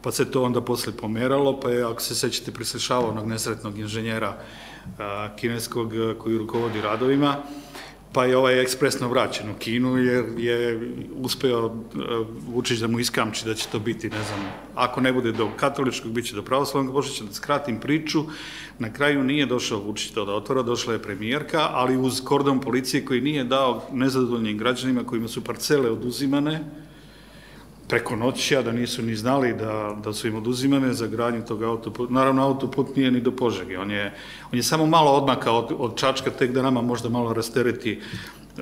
pa 0.03 0.13
se 0.13 0.31
to 0.31 0.43
onda 0.43 0.61
posle 0.61 0.93
pomeralo, 0.97 1.61
pa 1.61 1.71
je, 1.71 1.85
ako 1.85 2.03
se 2.03 2.15
sećate, 2.15 2.53
prislišavao 2.53 3.11
onog 3.11 3.27
nesretnog 3.27 3.79
inženjera 3.79 4.39
kineskog 5.37 5.93
koji 6.19 6.39
rukovodi 6.39 6.81
radovima, 6.81 7.37
pa 8.14 8.25
je 8.25 8.37
ovaj 8.37 8.61
ekspresno 8.61 9.09
vraćen 9.09 9.50
u 9.50 9.54
Kinu 9.59 9.99
jer 9.99 10.25
je 10.37 10.90
uspeo 11.14 11.75
Vučić 12.47 12.78
da 12.78 12.87
mu 12.87 13.00
iskamči 13.00 13.44
da 13.44 13.54
će 13.54 13.68
to 13.73 13.78
biti, 13.78 14.11
ne 14.11 14.23
znam, 14.23 14.40
ako 14.75 15.00
ne 15.00 15.12
bude 15.12 15.33
do 15.33 15.50
katoličkog, 15.56 16.12
bit 16.12 16.26
će 16.26 16.35
do 16.35 16.42
pravoslavnog, 16.42 16.94
Božića, 16.94 17.25
da 17.25 17.33
skratim 17.33 17.80
priču, 17.80 18.25
na 18.78 18.92
kraju 18.92 19.25
nije 19.25 19.47
došao 19.47 19.80
Vučić 19.80 20.11
to 20.11 20.25
da 20.25 20.33
otvora, 20.33 20.62
došla 20.62 20.92
je 20.92 21.02
premijerka, 21.02 21.68
ali 21.73 21.97
uz 21.97 22.21
kordon 22.25 22.61
policije 22.61 23.04
koji 23.04 23.21
nije 23.21 23.44
dao 23.44 23.83
nezadovoljnim 23.92 24.59
građanima 24.59 25.04
kojima 25.04 25.28
su 25.28 25.44
parcele 25.44 25.90
oduzimane, 25.90 26.61
preko 27.88 28.17
noći, 28.17 28.57
a 28.57 28.62
da 28.62 28.73
nisu 28.73 29.03
ni 29.03 29.17
znali 29.17 29.55
da, 29.55 29.97
da 30.05 30.12
su 30.12 30.29
im 30.29 30.37
oduzimane 30.37 30.93
za 30.93 31.07
gradnju 31.07 31.45
tog 31.45 31.62
autoputa. 31.62 32.12
Naravno, 32.12 32.43
autoput 32.43 32.97
nije 32.97 33.11
ni 33.11 33.21
do 33.21 33.37
Požege, 33.37 33.79
on 33.79 33.91
je, 33.91 34.14
on 34.53 34.59
je 34.59 34.62
samo 34.62 34.87
malo 34.87 35.12
odmaka 35.12 35.53
od, 35.53 35.75
od 35.79 35.97
Čačka, 35.97 36.31
tek 36.31 36.53
da 36.53 36.62
nama 36.62 36.83
možda 36.83 37.09
malo 37.09 37.33
rastereti 37.33 38.00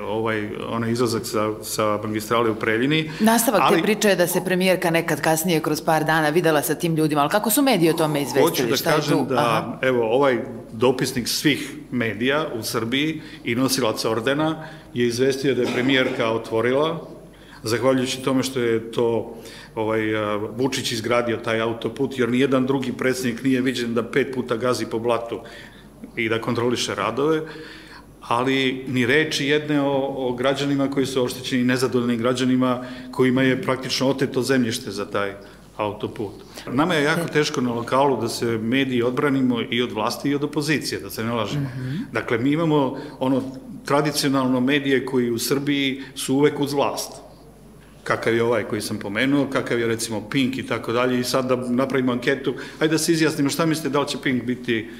ovaj, 0.01 0.49
onaj 0.69 0.91
izlazak 0.91 1.27
sa, 1.27 1.51
sa 1.63 1.99
magistrale 2.03 2.51
u 2.51 2.55
Preljini. 2.55 3.11
Nastavak 3.21 3.61
ali, 3.65 3.77
te 3.77 3.83
priče 3.83 4.09
je 4.09 4.17
da 4.17 4.27
se 4.27 4.45
premijerka 4.45 4.91
nekad 4.91 5.21
kasnije 5.21 5.61
kroz 5.61 5.81
par 5.81 6.05
dana 6.05 6.29
videla 6.29 6.63
sa 6.63 6.75
tim 6.75 6.97
ljudima, 6.97 7.21
ali 7.21 7.31
kako 7.31 7.51
su 7.51 7.63
mediji 7.63 7.91
o 7.91 7.93
tome 7.93 8.23
izvestili? 8.23 8.49
Hoću 8.49 8.67
da 8.67 8.77
Šta 8.77 8.91
kažem 8.91 9.27
da, 9.27 9.39
Aha. 9.39 9.79
evo, 9.83 10.15
ovaj 10.15 10.39
dopisnik 10.73 11.29
svih 11.29 11.75
medija 11.91 12.47
u 12.59 12.63
Srbiji 12.63 13.21
i 13.45 13.55
nosilac 13.55 14.05
ordena 14.05 14.65
je 14.95 15.07
izvestio 15.07 15.55
da 15.55 15.63
je 15.63 15.73
premijerka 15.75 16.31
otvorila, 16.31 17.12
zahvaljujući 17.63 18.23
tome 18.23 18.43
što 18.43 18.61
je 18.61 18.93
to 18.93 19.37
ovaj, 19.75 20.01
Vučić 20.57 20.93
izgradio 20.93 21.37
taj 21.37 21.61
autoput, 21.61 22.19
jer 22.19 22.29
nijedan 22.29 22.67
drugi 22.67 22.93
predsednik 22.93 23.43
nije 23.43 23.61
viđen 23.61 23.95
da 23.95 24.03
pet 24.03 24.35
puta 24.35 24.57
gazi 24.57 24.87
po 24.87 24.99
blatu 24.99 25.41
i 26.17 26.29
da 26.29 26.41
kontroliše 26.41 26.95
radove, 26.95 27.41
ali 28.21 28.85
ni 28.89 29.07
reči 29.07 29.47
jedne 29.47 29.81
o, 29.81 30.15
o 30.17 30.33
građanima 30.33 30.91
koji 30.91 31.07
su 31.07 31.25
oštećeni, 31.25 31.65
nezadovoljnim 31.65 32.19
građanima 32.19 32.85
kojima 33.11 33.43
je 33.43 33.63
praktično 33.63 34.09
oteto 34.09 34.43
zemljište 34.43 34.91
za 34.91 35.07
taj 35.07 35.35
autoput. 35.77 36.33
Nama 36.73 36.95
je 36.95 37.05
jako 37.05 37.29
teško 37.29 37.61
na 37.61 37.73
lokalu 37.73 38.21
da 38.21 38.29
se 38.29 38.47
mediji 38.47 39.03
odbranimo 39.03 39.61
i 39.71 39.83
od 39.83 39.93
vlasti 39.93 40.31
i 40.31 40.35
od 40.35 40.45
opozicije, 40.45 41.01
da 41.01 41.11
se 41.11 41.25
ne 41.25 41.33
lažemo. 41.33 41.65
Mm 41.65 41.81
-hmm. 41.81 42.13
Dakle, 42.13 42.39
mi 42.39 42.51
imamo 42.53 42.99
ono 43.19 43.43
tradicionalno 43.85 44.61
medije 44.61 45.07
koji 45.07 45.31
u 45.31 45.39
Srbiji 45.39 46.03
su 46.15 46.35
uvek 46.35 46.61
uz 46.61 46.73
vlast 46.73 47.13
kakav 48.05 48.35
je 48.35 48.43
ovaj 48.43 48.65
koji 48.65 48.81
sam 48.81 48.99
pomenuo, 48.99 49.47
kakav 49.51 49.81
je 49.81 49.87
recimo 49.87 50.29
Pink 50.31 50.59
i 50.59 50.67
tako 50.67 50.93
dalje 50.93 51.21
i 51.21 51.25
sad 51.25 51.47
da 51.47 51.57
napravimo 51.57 52.13
anketu, 52.13 52.55
ajde 52.81 52.93
da 52.93 52.99
se 52.99 53.13
izjasnimo 53.13 53.51
šta 53.51 53.67
mislite 53.67 53.89
da 53.89 54.01
li 54.01 54.09
će 54.09 54.19
Pink 54.23 54.45
biti 54.45 54.91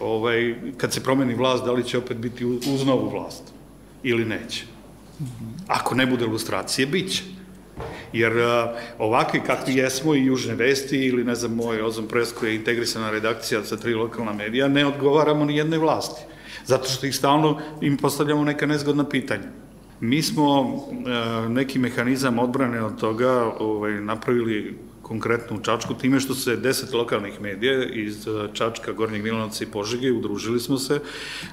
ovaj, 0.00 0.54
kad 0.76 0.92
se 0.92 1.02
promeni 1.02 1.34
vlast, 1.34 1.64
da 1.64 1.72
li 1.72 1.84
će 1.84 1.98
opet 1.98 2.16
biti 2.16 2.44
uz 2.44 2.86
novu 2.86 3.10
vlast 3.10 3.42
ili 4.02 4.24
neće. 4.24 4.64
Ako 5.66 5.94
ne 5.94 6.06
bude 6.06 6.24
ilustracije, 6.24 6.86
bit 6.86 7.12
će. 7.12 7.22
Jer 8.12 8.32
ovakvi 8.98 9.40
kakvi 9.46 9.74
jesmo 9.74 10.14
i 10.14 10.24
Južne 10.24 10.54
vesti 10.54 10.96
ili 10.96 11.24
ne 11.24 11.34
znam 11.34 11.54
moj 11.54 11.82
Ozon 11.82 12.08
Press 12.08 12.32
je 12.42 12.54
integrisana 12.54 13.10
redakcija 13.10 13.64
sa 13.64 13.76
tri 13.76 13.94
lokalna 13.94 14.32
medija, 14.32 14.68
ne 14.68 14.86
odgovaramo 14.86 15.44
ni 15.44 15.56
jednoj 15.56 15.78
vlasti. 15.78 16.22
Zato 16.66 16.88
što 16.88 17.06
ih 17.06 17.16
stalno 17.16 17.60
im 17.80 17.96
postavljamo 17.96 18.44
neka 18.44 18.66
nezgodna 18.66 19.08
pitanja. 19.08 19.48
Mi 20.00 20.22
smo 20.22 20.76
e, 20.90 21.48
neki 21.48 21.78
mehanizam 21.78 22.38
odbrane 22.38 22.82
od 22.82 23.00
toga 23.00 23.52
ovaj, 23.58 24.00
napravili 24.00 24.78
konkretno 25.02 25.56
u 25.56 25.60
Čačku, 25.60 25.94
time 25.94 26.20
što 26.20 26.34
se 26.34 26.56
deset 26.56 26.92
lokalnih 26.92 27.40
medija 27.40 27.84
iz 27.84 28.28
e, 28.28 28.30
Čačka, 28.52 28.92
Gornjeg 28.92 29.22
Milanovca 29.22 29.64
i 29.64 29.66
Požege, 29.66 30.12
udružili 30.12 30.60
smo 30.60 30.78
se. 30.78 31.00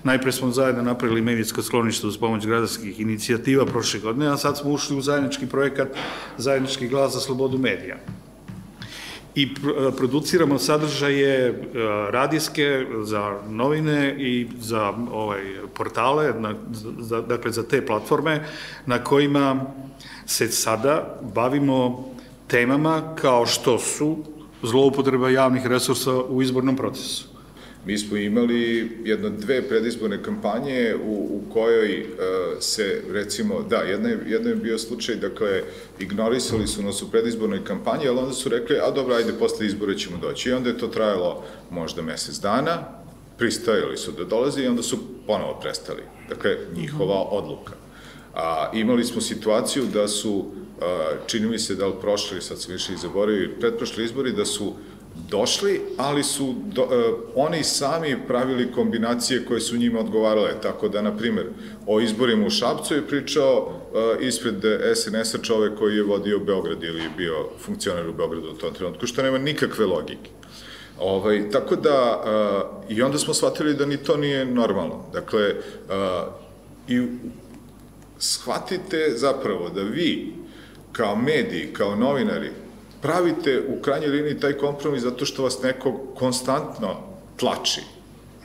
Najpre 0.03 0.31
smo 0.31 0.51
zajedno 0.51 0.83
napravili 0.83 1.21
medijsko 1.21 1.61
sklonište 1.61 2.07
uz 2.07 2.17
pomoć 2.17 2.45
gradarskih 2.45 2.99
inicijativa 2.99 3.65
prošle 3.65 3.99
godine, 3.99 4.27
a 4.27 4.37
sad 4.37 4.57
smo 4.57 4.71
ušli 4.71 4.97
u 4.97 5.01
zajednički 5.01 5.47
projekat 5.47 5.87
Zajednički 6.37 6.87
glas 6.87 7.13
za 7.13 7.19
slobodu 7.19 7.57
medija 7.57 7.97
i 9.35 9.55
produciramo 9.97 10.59
sadržaje 10.59 11.49
e, 11.49 11.53
radijske 12.11 12.85
za 13.03 13.37
novine 13.49 14.15
i 14.19 14.47
za 14.59 14.93
ovaj 15.11 15.41
portale, 15.73 16.33
na, 16.39 16.53
za, 16.99 17.21
dakle 17.21 17.51
za 17.51 17.63
te 17.63 17.85
platforme 17.85 18.45
na 18.85 19.03
kojima 19.03 19.65
se 20.25 20.47
sada 20.47 21.19
bavimo 21.35 22.09
temama 22.47 23.15
kao 23.15 23.45
što 23.45 23.79
su 23.79 24.17
zloupotreba 24.63 25.29
javnih 25.29 25.65
resursa 25.65 26.11
u 26.15 26.41
izbornom 26.41 26.75
procesu. 26.75 27.34
Mi 27.85 27.97
smo 27.97 28.17
imali 28.17 28.91
jedno 29.03 29.29
dve 29.29 29.61
predizborne 29.61 30.23
kampanje 30.23 30.95
u, 31.05 31.11
u 31.11 31.53
kojoj 31.53 32.01
uh, 32.01 32.07
se, 32.59 33.01
recimo, 33.11 33.61
da, 33.69 33.77
jedna 33.77 34.09
je, 34.09 34.19
jedna 34.27 34.49
je 34.49 34.55
bio 34.55 34.77
slučaj, 34.77 35.15
dakle, 35.15 35.61
ignorisali 35.99 36.67
su 36.67 36.83
nas 36.83 37.01
u 37.01 37.11
predizbornoj 37.11 37.63
kampanji, 37.63 38.07
ali 38.07 38.19
onda 38.19 38.33
su 38.33 38.49
rekli, 38.49 38.77
a 38.81 38.91
dobro, 38.91 39.15
ajde, 39.15 39.33
posle 39.39 39.65
izbora 39.65 39.95
ćemo 39.95 40.17
doći. 40.17 40.49
I 40.49 40.53
onda 40.53 40.69
je 40.69 40.77
to 40.77 40.87
trajalo 40.87 41.43
možda 41.69 42.01
mesec 42.01 42.39
dana, 42.39 42.77
pristajali 43.37 43.97
su 43.97 44.11
da 44.11 44.23
dolaze 44.23 44.63
i 44.63 44.67
onda 44.67 44.83
su 44.83 44.97
ponovo 45.27 45.59
prestali. 45.61 46.01
Dakle, 46.29 46.57
njihova 46.75 47.21
odluka. 47.21 47.73
A, 48.33 48.71
imali 48.73 49.03
smo 49.03 49.21
situaciju 49.21 49.83
da 49.93 50.07
su, 50.07 50.45
a, 50.81 51.11
čini 51.27 51.47
mi 51.47 51.59
se 51.59 51.75
da 51.75 51.87
li 51.87 51.93
prošli, 52.01 52.41
sad 52.41 52.61
se 52.61 52.73
više 52.73 52.93
i 52.93 52.97
zaboravili, 52.97 53.59
pretprošli 53.59 54.05
izbori, 54.05 54.31
da 54.31 54.45
su 54.45 54.73
došli, 55.29 55.81
ali 55.97 56.23
su 56.23 56.55
do, 56.65 56.83
uh, 56.83 56.89
oni 57.35 57.63
sami 57.63 58.17
pravili 58.27 58.71
kombinacije 58.71 59.45
koje 59.45 59.59
su 59.59 59.77
njima 59.77 59.99
odgovarale, 59.99 60.61
tako 60.61 60.89
da, 60.89 61.01
na 61.01 61.17
primer, 61.17 61.45
o 61.87 62.01
izborima 62.01 62.45
u 62.45 62.49
Šapcu 62.49 62.93
je 62.95 63.07
pričao 63.07 63.59
uh, 63.61 64.25
ispred 64.25 64.55
SNS-a 64.95 65.37
čovek 65.41 65.79
koji 65.79 65.95
je 65.95 66.03
vodio 66.03 66.39
Beograd 66.39 66.83
ili 66.83 67.01
bio 67.17 67.49
funkcioner 67.59 68.09
u 68.09 68.13
Beogradu 68.13 68.49
u 68.49 68.57
tom 68.57 68.73
trenutku, 68.73 69.07
što 69.07 69.23
nema 69.23 69.37
nikakve 69.37 69.85
logike. 69.85 70.29
Ovaj, 70.99 71.49
tako 71.49 71.75
da, 71.75 72.23
uh, 72.87 72.97
i 72.97 73.01
onda 73.01 73.17
smo 73.17 73.33
shvatili 73.33 73.73
da 73.73 73.85
ni 73.85 73.97
to 73.97 74.17
nije 74.17 74.45
normalno. 74.45 75.05
Dakle, 75.13 75.49
uh, 75.49 76.33
i 76.87 77.07
shvatite 78.19 79.13
zapravo 79.15 79.69
da 79.69 79.81
vi, 79.81 80.33
kao 80.91 81.15
mediji, 81.15 81.73
kao 81.73 81.95
novinari, 81.95 82.51
pravite 83.01 83.61
u 83.67 83.81
krajnjoj 83.81 84.09
liniji 84.09 84.39
taj 84.39 84.53
kompromis 84.53 85.01
zato 85.01 85.25
što 85.25 85.43
vas 85.43 85.61
neko 85.61 85.93
konstantno 86.15 86.95
tlači. 87.37 87.81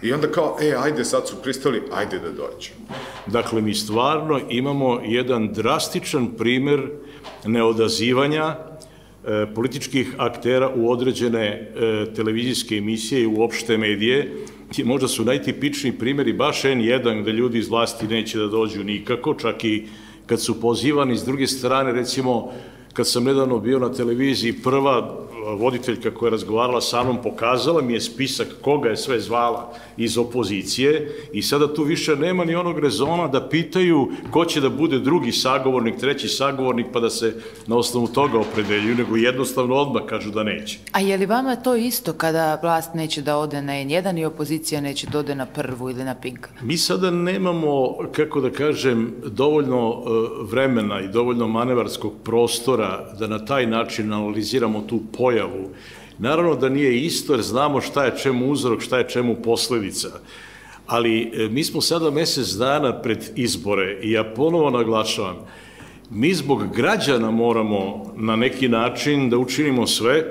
I 0.03 0.13
onda 0.13 0.29
kao, 0.29 0.57
e, 0.61 0.75
ajde, 0.79 1.05
sad 1.05 1.29
su 1.29 1.37
pristali, 1.43 1.83
ajde 1.93 2.19
da 2.19 2.31
dođu. 2.31 2.71
Dakle, 3.27 3.63
mi 3.63 3.75
stvarno 3.75 4.41
imamo 4.49 5.01
jedan 5.05 5.53
drastičan 5.53 6.29
primer 6.39 6.81
neodazivanja 7.47 8.45
e, 8.47 9.47
političkih 9.55 10.15
aktera 10.19 10.71
u 10.77 10.91
određene 10.91 11.47
e, 11.47 11.71
televizijske 12.17 12.77
emisije 12.77 13.23
i 13.23 13.27
uopšte 13.27 13.77
medije. 13.79 14.35
Ti 14.73 14.85
možda 14.85 15.09
su 15.09 15.25
najtipičniji 15.25 15.93
primjeri 15.93 16.33
baš 16.33 16.63
N1 16.63 17.23
gde 17.23 17.33
ljudi 17.33 17.59
iz 17.59 17.69
vlasti 17.69 18.07
neće 18.07 18.39
da 18.39 18.47
dođu 18.47 18.85
nikako, 18.85 19.35
čak 19.35 19.65
i 19.65 19.87
kad 20.27 20.43
su 20.43 20.61
pozivani 20.61 21.17
s 21.17 21.25
druge 21.25 21.47
strane, 21.47 21.93
recimo, 21.93 22.53
kad 22.93 23.09
sam 23.09 23.25
nedavno 23.25 23.59
bio 23.59 23.79
na 23.79 23.93
televiziji, 23.93 24.53
prva 24.53 25.21
voditeljka 25.59 26.11
koja 26.11 26.27
je 26.27 26.31
razgovarala 26.31 26.81
sa 26.81 27.03
mnom 27.03 27.23
pokazala 27.23 27.83
mi 27.83 27.93
je 27.93 28.01
spisak 28.01 28.49
koga 28.61 28.89
je 28.89 28.97
sve 28.97 29.21
zvala 29.21 29.73
iz 29.97 30.19
opozicije 30.19 31.13
i 31.33 31.43
sada 31.43 31.75
tu 31.75 31.83
više 31.83 32.17
nema 32.17 32.45
ni 32.45 32.55
onog 32.55 32.79
rezona 32.79 33.29
da 33.29 33.49
pitaju 33.49 34.09
ko 34.31 34.45
će 34.45 34.61
da 34.61 34.69
bude 34.69 34.99
drugi 34.99 35.33
sagovornik, 35.33 35.97
treći 36.01 36.29
sagovornik, 36.29 36.87
pa 36.93 37.01
da 37.01 37.11
se 37.11 37.35
na 37.67 37.77
osnovu 37.77 38.07
toga 38.07 38.39
opredeljuju, 38.39 38.95
nego 38.95 39.17
jednostavno 39.17 39.75
odmah 39.75 40.03
kažu 40.09 40.31
da 40.31 40.43
neće. 40.43 40.79
A 40.93 41.01
je 41.01 41.17
li 41.17 41.27
vama 41.27 41.57
to 41.57 41.77
isto 41.77 42.13
kada 42.13 42.59
vlast 42.63 42.95
neće 42.95 43.23
da 43.23 43.37
ode 43.37 43.63
na 43.63 43.73
N1 43.73 44.21
i 44.21 44.25
opozicija 44.25 44.81
neće 44.81 45.07
da 45.07 45.19
ode 45.19 45.35
na 45.35 45.47
prvu 45.47 45.91
ili 45.91 46.05
na 46.05 46.15
Pink? 46.15 46.49
Mi 46.63 46.77
sada 46.77 47.11
nemamo, 47.11 47.97
kako 48.13 48.41
da 48.41 48.51
kažem, 48.51 49.15
dovoljno 49.27 49.91
e, 49.91 50.11
vremena 50.51 51.01
i 51.01 51.09
dovoljno 51.09 51.49
manevarskog 51.49 52.13
prostora 52.25 52.80
da 53.19 53.27
na 53.27 53.45
taj 53.45 53.67
način 53.67 54.13
analiziramo 54.13 54.81
tu 54.81 55.01
pojavu. 55.19 55.71
Naravno 56.19 56.55
da 56.55 56.69
nije 56.69 57.05
isto 57.05 57.33
jer 57.33 57.43
znamo 57.43 57.81
šta 57.81 58.05
je 58.05 58.19
čemu 58.23 58.51
uzrok, 58.51 58.83
šta 58.83 58.99
je 58.99 59.09
čemu 59.09 59.37
posledica. 59.43 60.09
Ali 60.87 61.23
e, 61.23 61.49
mi 61.49 61.65
smo 61.65 61.81
sada 61.81 62.11
mesec 62.11 62.49
dana 62.49 63.03
pred 63.03 63.31
izbore 63.37 63.99
i 64.03 64.11
ja 64.11 64.25
ponovo 64.25 64.71
naglašavam, 64.71 65.37
mi 66.11 66.35
zbog 66.35 66.75
građana 66.77 67.31
moramo 67.31 68.13
na 68.17 68.37
neki 68.37 68.69
način 68.69 69.31
da 69.31 69.39
učinimo 69.39 69.87
sve 69.87 70.25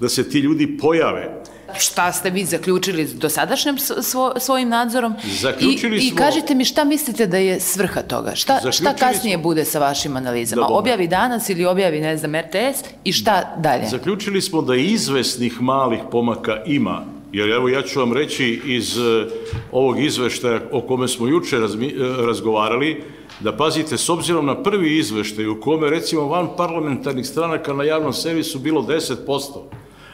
da 0.00 0.08
se 0.08 0.28
ti 0.28 0.38
ljudi 0.38 0.78
pojave. 0.78 1.39
Šta 1.78 2.12
ste 2.12 2.30
vi 2.30 2.44
zaključili 2.44 3.04
dosadašnjim 3.04 3.78
svo, 4.02 4.32
svojim 4.38 4.68
nadzorom? 4.68 5.14
Zaključili 5.40 5.96
I, 5.96 6.00
smo... 6.00 6.14
I 6.14 6.16
kažite 6.16 6.54
mi 6.54 6.64
šta 6.64 6.84
mislite 6.84 7.26
da 7.26 7.36
je 7.36 7.60
svrha 7.60 8.02
toga? 8.02 8.34
Šta, 8.34 8.72
šta 8.72 8.94
kasnije 8.94 9.36
smo- 9.36 9.42
bude 9.42 9.64
sa 9.64 9.78
vašim 9.78 10.16
analizama? 10.16 10.62
Da, 10.62 10.74
objavi 10.74 11.08
danas 11.08 11.48
ili 11.48 11.64
objavi, 11.64 12.00
ne 12.00 12.16
znam, 12.16 12.36
RTS 12.36 12.84
i 13.04 13.12
šta 13.12 13.54
dalje? 13.58 13.86
Zaključili 13.86 14.40
smo 14.40 14.62
da 14.62 14.74
izvesnih 14.74 15.60
malih 15.60 16.00
pomaka 16.10 16.62
ima, 16.66 17.04
jer 17.32 17.50
evo 17.50 17.68
ja 17.68 17.82
ću 17.82 18.00
vam 18.00 18.12
reći 18.12 18.60
iz 18.64 18.98
e, 18.98 19.26
ovog 19.72 20.00
izveštaja 20.00 20.60
o 20.72 20.80
kome 20.80 21.08
smo 21.08 21.26
juče 21.26 21.58
razmi, 21.58 21.86
e, 21.86 22.26
razgovarali, 22.26 23.04
da 23.40 23.56
pazite, 23.56 23.98
s 23.98 24.08
obzirom 24.08 24.46
na 24.46 24.62
prvi 24.62 24.98
izveštaj 24.98 25.46
u 25.46 25.60
kome 25.60 25.90
recimo 25.90 26.26
van 26.26 26.48
parlamentarnih 26.56 27.26
stranaka 27.26 27.72
na 27.72 27.84
javnom 27.84 28.12
servisu 28.12 28.58
bilo 28.58 28.82
10%, 28.82 29.62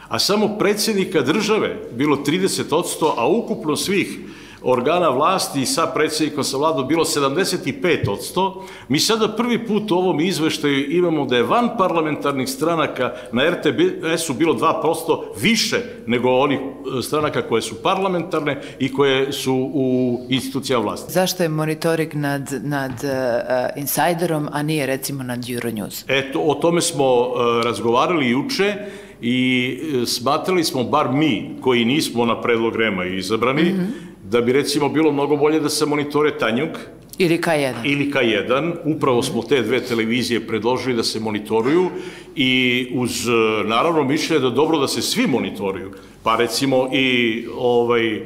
a 0.07 0.19
samo 0.19 0.57
predsjednika 0.59 1.21
države 1.21 1.89
bilo 1.91 2.17
30%, 2.17 3.13
a 3.17 3.27
ukupno 3.27 3.75
svih 3.75 4.19
organa 4.61 5.09
vlasti 5.09 5.65
sa 5.65 5.87
predsjednikom 5.87 6.43
sa 6.43 6.57
vladom 6.57 6.87
bilo 6.87 7.05
75%, 7.05 8.61
mi 8.87 8.99
sada 8.99 9.27
prvi 9.27 9.67
put 9.67 9.91
u 9.91 9.95
ovom 9.95 10.19
izveštaju 10.19 10.91
imamo 10.91 11.25
da 11.25 11.35
je 11.35 11.43
van 11.43 11.69
parlamentarnih 11.77 12.49
stranaka 12.49 13.13
na 13.31 13.49
RTBS-u 13.49 14.33
bilo 14.33 14.53
2% 14.53 15.23
više 15.41 15.77
nego 16.07 16.29
onih 16.29 16.59
e, 16.59 17.01
stranaka 17.01 17.41
koje 17.41 17.61
su 17.61 17.75
parlamentarne 17.83 18.61
i 18.79 18.93
koje 18.93 19.33
su 19.33 19.53
u 19.73 20.19
institucijama 20.29 20.83
vlasti. 20.83 21.13
Zašto 21.13 21.43
je 21.43 21.49
monitoring 21.49 22.13
nad, 22.13 22.53
nad 22.63 22.91
uh, 22.91 23.81
Insiderom, 23.81 24.49
a 24.51 24.63
nije 24.63 24.85
recimo 24.85 25.23
nad 25.23 25.39
Euronews? 25.39 26.03
Eto, 26.07 26.39
o 26.39 26.55
tome 26.55 26.81
smo 26.81 27.19
uh, 27.19 27.35
razgovarali 27.63 28.29
juče 28.29 28.75
i 29.21 29.77
smatrali 30.05 30.63
smo, 30.63 30.83
bar 30.83 31.11
mi, 31.13 31.49
koji 31.61 31.85
nismo 31.85 32.25
na 32.25 32.41
predlog 32.41 32.75
Rema 32.75 33.05
izabrani, 33.05 33.63
mm 33.63 33.77
-hmm. 33.77 34.29
da 34.31 34.41
bi 34.41 34.53
recimo 34.53 34.89
bilo 34.89 35.11
mnogo 35.11 35.35
bolje 35.35 35.59
da 35.59 35.69
se 35.69 35.85
monitore 35.85 36.37
Tanjuk, 36.37 36.77
Ili 37.17 37.37
K1. 37.37 37.73
Ili 37.83 38.11
K1. 38.11 38.73
Upravo 38.85 39.23
smo 39.23 39.43
te 39.43 39.61
dve 39.61 39.79
televizije 39.79 40.47
predložili 40.47 40.95
da 40.95 41.03
se 41.03 41.19
monitoruju 41.19 41.89
i 42.35 42.87
uz 42.93 43.25
naravno 43.65 44.03
mišljenje 44.03 44.41
da 44.41 44.49
dobro 44.49 44.79
da 44.79 44.87
se 44.87 45.01
svi 45.01 45.27
monitoruju. 45.27 45.91
Pa 46.23 46.35
recimo 46.35 46.89
i 46.93 47.45
ovaj 47.57 48.03
I 48.03 48.21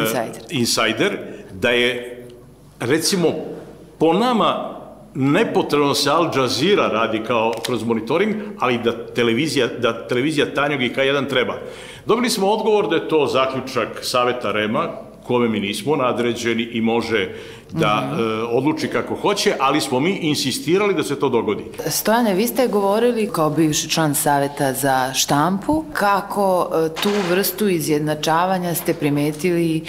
Insider. 0.00 0.42
Insider 0.50 1.18
da 1.52 1.70
je 1.70 2.26
recimo 2.80 3.34
po 3.98 4.12
nama 4.12 4.73
nepotrebno 5.14 5.94
se 5.94 6.10
Al 6.10 6.30
Jazeera 6.36 6.88
radi 6.88 7.22
kao 7.26 7.52
kroz 7.66 7.84
monitoring, 7.84 8.34
ali 8.58 8.78
da 8.78 9.06
televizija, 9.06 9.66
da 9.66 10.06
televizija 10.06 10.54
Tanjog 10.54 10.82
i 10.82 10.94
K1 10.96 11.28
treba. 11.28 11.54
Dobili 12.06 12.30
smo 12.30 12.46
odgovor 12.46 12.88
da 12.88 12.96
je 12.96 13.08
to 13.08 13.26
zaključak 13.26 13.88
Saveta 14.02 14.52
Rema, 14.52 14.88
kome 15.26 15.48
mi 15.48 15.60
nismo 15.60 15.96
nadređeni 15.96 16.62
i 16.62 16.80
može 16.80 17.28
da 17.72 18.00
mm 18.00 18.16
-hmm. 18.16 18.40
e, 18.40 18.42
odluči 18.42 18.88
kako 18.88 19.14
hoće, 19.14 19.54
ali 19.60 19.80
smo 19.80 20.00
mi 20.00 20.18
insistirali 20.22 20.94
da 20.94 21.02
se 21.02 21.18
to 21.18 21.28
dogodi. 21.28 21.64
Stojane, 21.86 22.34
vi 22.34 22.46
ste 22.46 22.68
govorili 22.68 23.30
kao 23.32 23.50
bivši 23.50 23.90
član 23.90 24.14
Saveta 24.14 24.72
za 24.72 25.12
štampu, 25.14 25.84
kako 25.92 26.70
e, 26.74 27.02
tu 27.02 27.10
vrstu 27.30 27.68
izjednačavanja 27.68 28.74
ste 28.74 28.94
primetili 28.94 29.82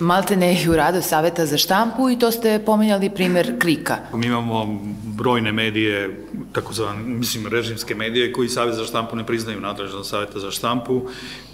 malte 0.00 0.36
ne 0.36 0.62
i 0.62 0.68
u 0.68 0.76
radu 0.76 1.02
Saveta 1.02 1.46
za 1.46 1.56
štampu 1.56 2.10
i 2.10 2.18
to 2.18 2.30
ste 2.30 2.62
pomenjali 2.66 3.10
primer 3.10 3.58
Krika. 3.58 3.96
Mi 4.14 4.26
imamo 4.26 4.80
brojne 5.04 5.52
medije, 5.52 6.24
takozvane, 6.52 7.02
mislim, 7.02 7.46
režimske 7.46 7.94
medije 7.94 8.32
koji 8.32 8.48
Savet 8.48 8.74
za 8.74 8.84
štampu 8.84 9.16
ne 9.16 9.26
priznaju 9.26 9.60
nadležnost 9.60 10.10
Saveta 10.10 10.38
za 10.38 10.50
štampu. 10.50 11.02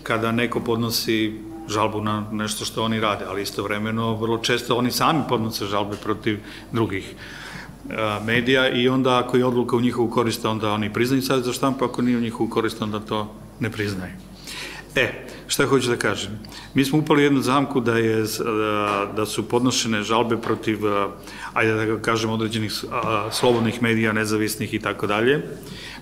Kada 0.02 0.32
neko 0.32 0.60
podnosi 0.60 1.40
žalbu 1.68 2.00
na 2.00 2.24
nešto 2.32 2.64
što 2.64 2.82
oni 2.82 3.00
rade, 3.00 3.24
ali 3.28 3.42
istovremeno 3.42 4.14
vrlo 4.14 4.38
često 4.38 4.76
oni 4.76 4.90
sami 4.90 5.22
podnose 5.28 5.66
žalbe 5.66 5.96
protiv 5.96 6.38
drugih 6.72 7.14
medija 8.24 8.68
i 8.68 8.88
onda 8.88 9.18
ako 9.18 9.36
je 9.36 9.44
odluka 9.44 9.76
u 9.76 9.80
njihovu 9.80 10.10
korist, 10.10 10.44
onda 10.44 10.72
oni 10.72 10.92
priznaju 10.92 11.22
sad 11.22 11.42
za 11.42 11.52
štampu, 11.52 11.84
ako 11.84 12.02
nije 12.02 12.16
u 12.16 12.20
njihovu 12.20 12.50
korist, 12.50 12.82
onda 12.82 13.00
to 13.00 13.34
ne 13.60 13.70
priznaju. 13.70 14.12
E, 14.96 15.26
šta 15.46 15.66
hoću 15.66 15.88
da 15.88 15.96
kažem? 15.96 16.38
Mi 16.74 16.84
smo 16.84 16.98
upali 16.98 17.22
jednu 17.22 17.40
zamku 17.40 17.80
da, 17.80 17.96
je, 17.98 18.24
da 19.16 19.26
su 19.26 19.48
podnošene 19.48 20.02
žalbe 20.02 20.36
protiv, 20.36 20.78
ajde 21.52 21.74
da 21.74 22.02
kažem, 22.02 22.30
određenih 22.30 22.72
slobodnih 23.30 23.82
medija, 23.82 24.12
nezavisnih 24.12 24.74
i 24.74 24.78
tako 24.78 25.06
dalje. 25.06 25.42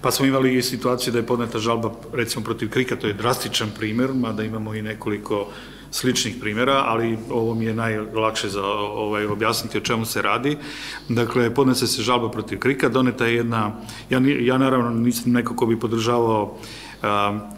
Pa 0.00 0.10
smo 0.10 0.26
imali 0.26 0.56
i 0.56 0.62
situaciju 0.62 1.12
da 1.12 1.18
je 1.18 1.26
podneta 1.26 1.58
žalba, 1.58 1.92
recimo, 2.12 2.44
protiv 2.44 2.70
Krika, 2.70 2.96
to 2.96 3.06
je 3.06 3.12
drastičan 3.12 3.70
primer, 3.78 4.12
mada 4.14 4.44
imamo 4.44 4.74
i 4.74 4.82
nekoliko 4.82 5.48
sličnih 5.90 6.36
primjera, 6.40 6.82
ali 6.86 7.18
ovo 7.30 7.54
mi 7.54 7.64
je 7.64 7.74
najlakše 7.74 8.48
za 8.48 8.64
ovaj, 8.64 9.26
objasniti 9.26 9.78
o 9.78 9.80
čemu 9.80 10.04
se 10.04 10.22
radi. 10.22 10.56
Dakle, 11.08 11.54
podnese 11.54 11.86
se 11.86 12.02
žalba 12.02 12.30
protiv 12.30 12.58
Krika, 12.58 12.88
doneta 12.88 13.26
je 13.26 13.34
jedna, 13.34 13.72
ja, 14.10 14.20
ja 14.40 14.58
naravno 14.58 14.90
nisam 14.90 15.32
neko 15.32 15.56
ko 15.56 15.66
bi 15.66 15.80
podržavao 15.80 16.58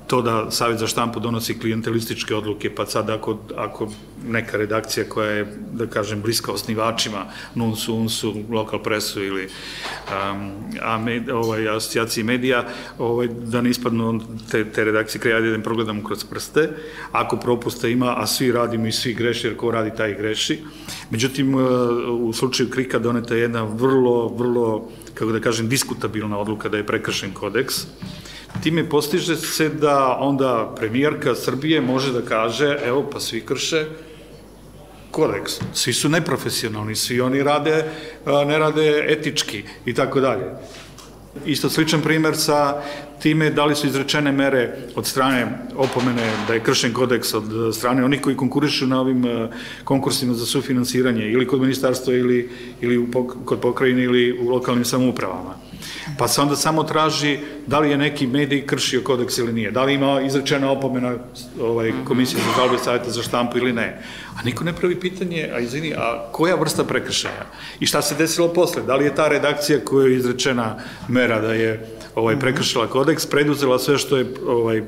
to 0.06 0.22
da 0.22 0.50
Savjet 0.50 0.78
za 0.78 0.86
štampu 0.86 1.20
donosi 1.20 1.58
klijentelističke 1.58 2.34
odluke, 2.34 2.74
pa 2.74 2.86
sad 2.86 3.10
ako, 3.10 3.38
ako 3.56 3.88
neka 4.26 4.56
redakcija 4.56 5.08
koja 5.08 5.30
je, 5.30 5.56
da 5.72 5.86
kažem, 5.86 6.22
bliska 6.22 6.52
osnivačima, 6.52 7.26
NUNSU, 7.54 7.94
UNSU, 7.94 8.34
Lokal 8.50 8.82
Presu 8.82 9.24
ili 9.24 9.44
um, 9.44 10.50
a 10.82 10.98
med, 10.98 11.30
ovaj, 11.30 11.68
asocijaciji 11.68 12.24
medija, 12.24 12.64
ovaj, 12.98 13.28
da 13.28 13.60
ne 13.60 13.70
ispadnu 13.70 14.20
te, 14.50 14.64
te 14.64 14.84
redakcije 14.84 15.20
kreja 15.20 15.40
da 15.40 15.62
progledamo 15.62 16.04
kroz 16.04 16.24
prste. 16.24 16.68
Ako 17.12 17.36
propusta 17.36 17.88
ima, 17.88 18.14
a 18.16 18.26
svi 18.26 18.52
radimo 18.52 18.86
i 18.86 18.92
svi 18.92 19.14
greši, 19.14 19.46
jer 19.46 19.56
ko 19.56 19.70
radi 19.70 19.90
taj 19.96 20.14
greši. 20.14 20.62
Međutim, 21.10 21.54
u 22.10 22.32
slučaju 22.32 22.70
Krika 22.70 22.98
doneta 22.98 23.34
je 23.34 23.40
jedna 23.40 23.62
vrlo, 23.62 24.28
vrlo, 24.28 24.88
kako 25.14 25.32
da 25.32 25.40
kažem, 25.40 25.68
diskutabilna 25.68 26.38
odluka 26.38 26.68
da 26.68 26.76
je 26.76 26.86
prekršen 26.86 27.32
kodeks 27.34 27.74
Time 28.64 28.88
postiže 28.88 29.36
se 29.36 29.68
da 29.68 30.16
onda 30.20 30.74
premijerka 30.76 31.34
Srbije 31.34 31.80
može 31.80 32.12
da 32.12 32.22
kaže, 32.22 32.78
evo 32.86 33.04
pa 33.12 33.20
svi 33.20 33.40
krše 33.40 33.84
kodeks, 35.10 35.52
svi 35.72 35.92
su 35.92 36.08
neprofesionalni, 36.08 36.94
svi 36.94 37.20
oni 37.20 37.42
rade, 37.42 37.84
ne 38.46 38.58
rade 38.58 39.04
etički 39.08 39.62
i 39.86 39.94
tako 39.94 40.20
dalje. 40.20 40.44
Isto 41.46 41.70
sličan 41.70 42.00
primer 42.00 42.36
sa 42.36 42.82
time 43.22 43.50
da 43.50 43.64
li 43.64 43.74
su 43.74 43.86
izrečene 43.86 44.32
mere 44.32 44.76
od 44.96 45.06
strane 45.06 45.46
opomene 45.76 46.30
da 46.48 46.54
je 46.54 46.60
kršen 46.60 46.92
kodeks 46.92 47.34
od 47.34 47.76
strane 47.76 48.04
onih 48.04 48.20
koji 48.20 48.36
konkurišu 48.36 48.86
na 48.86 49.00
ovim 49.00 49.48
konkursima 49.84 50.34
za 50.34 50.46
sufinansiranje 50.46 51.30
ili 51.30 51.46
kod 51.46 51.60
ministarstva 51.60 52.14
ili, 52.14 52.50
ili 52.80 53.06
kod 53.44 53.60
pokrajine 53.60 54.02
ili 54.02 54.38
u 54.40 54.48
lokalnim 54.48 54.84
samoupravama. 54.84 55.54
Pa 56.18 56.28
se 56.28 56.40
onda 56.40 56.56
samo 56.56 56.82
traži 56.82 57.38
da 57.66 57.78
li 57.78 57.90
je 57.90 57.98
neki 57.98 58.26
medij 58.26 58.66
kršio 58.66 59.00
kodeks 59.04 59.38
ili 59.38 59.52
nije, 59.52 59.70
da 59.70 59.84
li 59.84 59.94
ima 59.94 60.20
izrečena 60.20 60.70
opomena 60.70 61.14
ovaj, 61.60 61.92
komisije 62.04 62.40
za 62.40 62.62
žalbe 62.62 62.78
savjeta 62.78 63.10
za 63.10 63.22
štampu 63.22 63.58
ili 63.58 63.72
ne. 63.72 64.02
A 64.36 64.42
niko 64.44 64.64
ne 64.64 64.72
pravi 64.72 65.00
pitanje, 65.00 65.50
a 65.54 65.58
izvini, 65.60 65.94
a 65.94 66.28
koja 66.32 66.54
vrsta 66.54 66.84
prekršaja? 66.84 67.46
I 67.80 67.86
šta 67.86 68.02
se 68.02 68.14
desilo 68.14 68.48
posle? 68.48 68.82
Da 68.82 68.96
li 68.96 69.04
je 69.04 69.14
ta 69.14 69.28
redakcija 69.28 69.84
koja 69.84 70.06
je 70.06 70.16
izrečena 70.16 70.76
mera 71.08 71.40
da 71.40 71.52
je 71.52 71.86
ovaj 72.14 72.38
prekršila 72.38 72.86
kodeks, 72.86 73.26
preduzela 73.26 73.78
sve 73.78 73.98
što 73.98 74.16
je 74.16 74.26
ovaj 74.46 74.82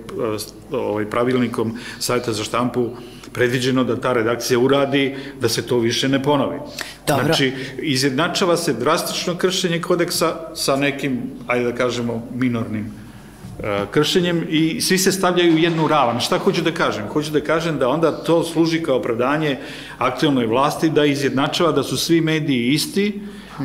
ovaj 0.73 1.11
pravilnikom 1.11 1.79
savjeta 1.99 2.33
za 2.33 2.45
štampu 2.45 2.91
predviđeno 3.33 3.85
da 3.85 4.01
ta 4.01 4.13
redakcija 4.13 4.59
uradi, 4.59 5.15
da 5.41 5.49
se 5.49 5.67
to 5.67 5.79
više 5.79 6.09
ne 6.09 6.23
ponovi. 6.23 6.59
Dobro. 7.07 7.25
Znači, 7.25 7.53
izjednačava 7.79 8.57
se 8.57 8.73
drastično 8.73 9.35
kršenje 9.35 9.81
kodeksa 9.81 10.37
sa 10.55 10.77
nekim, 10.77 11.23
ajde 11.47 11.65
da 11.65 11.77
kažemo, 11.77 12.27
minornim 12.35 12.87
e, 13.63 13.85
kršenjem 13.91 14.47
i 14.49 14.81
svi 14.81 14.99
se 14.99 15.13
stavljaju 15.13 15.55
u 15.55 15.59
jednu 15.59 15.89
ravan. 15.89 16.21
Šta 16.21 16.39
hoću 16.39 16.63
da 16.63 16.71
kažem? 16.71 17.09
Hoću 17.09 17.31
da 17.31 17.41
kažem 17.41 17.79
da 17.79 17.89
onda 17.89 18.13
to 18.13 18.45
služi 18.45 18.83
kao 18.83 18.97
opravdanje 18.97 19.59
aktualnoj 19.99 20.47
vlasti 20.47 20.91
da 20.91 21.05
izjednačava 21.05 21.73
da 21.73 21.83
su 21.83 21.97
svi 21.97 22.21
mediji 22.21 22.69
isti, 22.69 23.21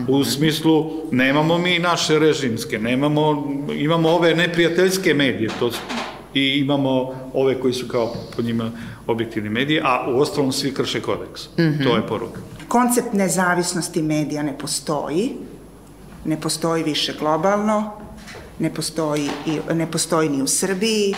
u 0.08 0.24
smislu 0.24 0.92
nemamo 1.12 1.58
mi 1.58 1.80
naše 1.80 2.20
režimske, 2.20 2.80
nemamo, 2.80 3.54
imamo 3.78 4.10
ove 4.10 4.36
neprijateljske 4.36 5.14
medije, 5.14 5.50
to 5.60 5.72
i 6.34 6.60
imamo 6.60 7.14
ove 7.34 7.60
koji 7.60 7.74
su 7.74 7.88
kao 7.88 8.14
pod 8.36 8.46
njima 8.46 8.72
objektivni 9.08 9.50
mediji, 9.50 9.82
a 9.84 10.06
u 10.10 10.20
ostalom 10.20 10.52
svi 10.52 10.74
krše 10.74 11.02
kodeks. 11.02 11.48
Mm 11.58 11.62
-hmm. 11.62 11.84
To 11.84 11.96
je 11.96 12.08
poruka. 12.08 12.42
Koncept 12.68 13.14
nezavisnosti 13.14 14.02
medija 14.02 14.44
ne 14.44 14.58
postoji, 14.58 15.32
ne 16.26 16.42
postoji 16.42 16.84
više 16.84 17.14
globalno, 17.20 17.92
ne 18.60 18.74
postoji, 18.74 19.30
i, 19.46 19.74
ne 19.74 19.92
postoji 19.92 20.30
ni 20.30 20.42
u 20.42 20.48
Srbiji. 20.48 21.16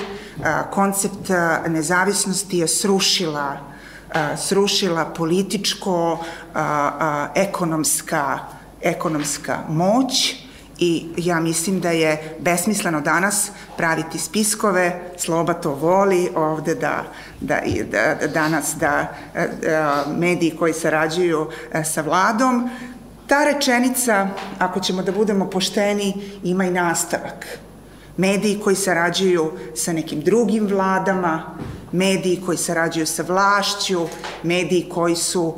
Koncept 0.71 1.30
nezavisnosti 1.67 2.58
je 2.58 2.67
srušila, 2.67 3.58
srušila 4.38 5.06
političko, 5.06 6.19
ekonomska, 7.36 8.39
ekonomska 8.82 9.60
moć 9.69 10.42
i 10.79 11.05
ja 11.17 11.39
mislim 11.39 11.79
da 11.79 11.89
je 11.89 12.38
besmisleno 12.39 13.01
danas 13.01 13.51
praviti 13.77 14.17
spiskove, 14.19 15.01
Sloba 15.17 15.53
to 15.53 15.71
voli 15.71 16.29
ovde 16.36 16.75
da, 16.75 17.03
da, 17.39 17.59
da 17.91 18.27
danas 18.27 18.75
da, 18.79 19.15
da 19.62 20.05
mediji 20.17 20.55
koji 20.59 20.73
sarađuju 20.73 21.47
e, 21.73 21.83
sa 21.83 22.01
vladom, 22.01 22.69
ta 23.27 23.45
rečenica, 23.45 24.27
ako 24.59 24.79
ćemo 24.79 25.03
da 25.03 25.12
budemo 25.12 25.49
pošteni, 25.49 26.13
ima 26.43 26.65
i 26.65 26.71
nastavak. 26.71 27.45
Mediji 28.17 28.59
koji 28.63 28.75
sarađuju 28.75 29.51
sa 29.75 29.93
nekim 29.93 30.21
drugim 30.21 30.67
vladama, 30.67 31.55
mediji 31.91 32.41
koji 32.45 32.57
sarađuju 32.57 33.05
sa 33.05 33.23
vlašću, 33.23 34.07
mediji 34.43 34.89
koji 34.89 35.15
su 35.15 35.53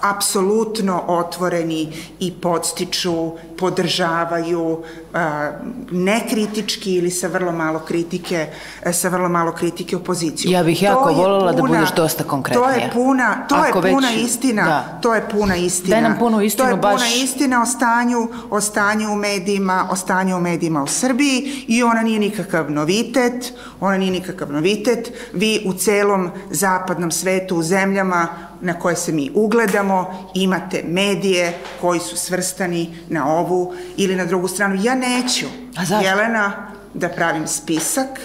apsolutno 0.00 1.02
otvoreni 1.06 1.92
i 2.20 2.32
podstiču, 2.32 3.32
podržavaju 3.58 4.82
a, 5.14 5.50
nekritički 5.90 6.94
ili 6.94 7.10
sa 7.10 7.26
vrlo 7.26 7.52
malo 7.52 7.78
kritike, 7.78 8.46
sa 8.92 9.08
vrlo 9.08 9.28
malo 9.28 9.52
kritike 9.52 9.96
opoziciju. 9.96 10.50
Ja 10.50 10.64
bih 10.64 10.82
jako 10.82 11.12
voljela 11.12 11.52
da 11.52 11.62
budeš 11.62 11.92
dosta 11.96 12.24
konkretnija. 12.24 12.68
To 12.68 12.80
je 12.80 12.90
puna, 12.92 13.46
to 13.48 13.54
Ako 13.54 13.86
je 13.86 13.94
puna 13.94 14.08
već, 14.08 14.24
istina, 14.24 14.64
da. 14.64 14.98
to 15.02 15.14
je 15.14 15.28
puna 15.30 15.56
istina. 15.56 15.90
Daj 15.90 16.02
nam 16.02 16.18
punu 16.18 16.42
istinu 16.42 16.64
baš. 16.64 16.70
To 16.70 16.76
je 16.76 16.80
puna 16.82 16.92
baš... 16.92 17.22
istina 17.22 17.62
o 17.62 17.66
stanju, 17.66 18.28
o 18.50 18.60
stanju 18.60 19.12
u 19.12 19.16
medijima, 19.16 19.88
o 19.90 19.96
stanju 19.96 20.36
u 20.36 20.40
medijima 20.40 20.82
u 20.82 20.86
Srbiji 20.86 21.64
i 21.68 21.82
ona 21.82 22.02
nije 22.02 22.18
nikakav 22.18 22.70
novitet, 22.70 23.52
ona 23.80 23.96
nije 23.96 24.12
nikakav 24.12 24.52
novitet. 24.52 25.12
Vi 25.32 25.62
u 25.66 25.72
celom 25.72 26.30
zapadnom 26.50 27.10
svetu, 27.10 27.56
u 27.56 27.62
zemljama 27.62 28.47
na 28.60 28.78
koje 28.78 28.96
se 28.96 29.12
mi 29.12 29.30
ugledamo, 29.34 30.30
imate 30.34 30.84
medije 30.86 31.58
koji 31.80 32.00
su 32.00 32.16
svrstani 32.16 32.98
na 33.08 33.36
ovu 33.36 33.74
ili 33.96 34.16
na 34.16 34.24
drugu 34.24 34.48
stranu. 34.48 34.76
Ja 34.82 34.94
neću, 34.94 35.46
A 35.76 36.02
Jelena, 36.02 36.68
da 36.94 37.08
pravim 37.08 37.46
spisak. 37.46 38.20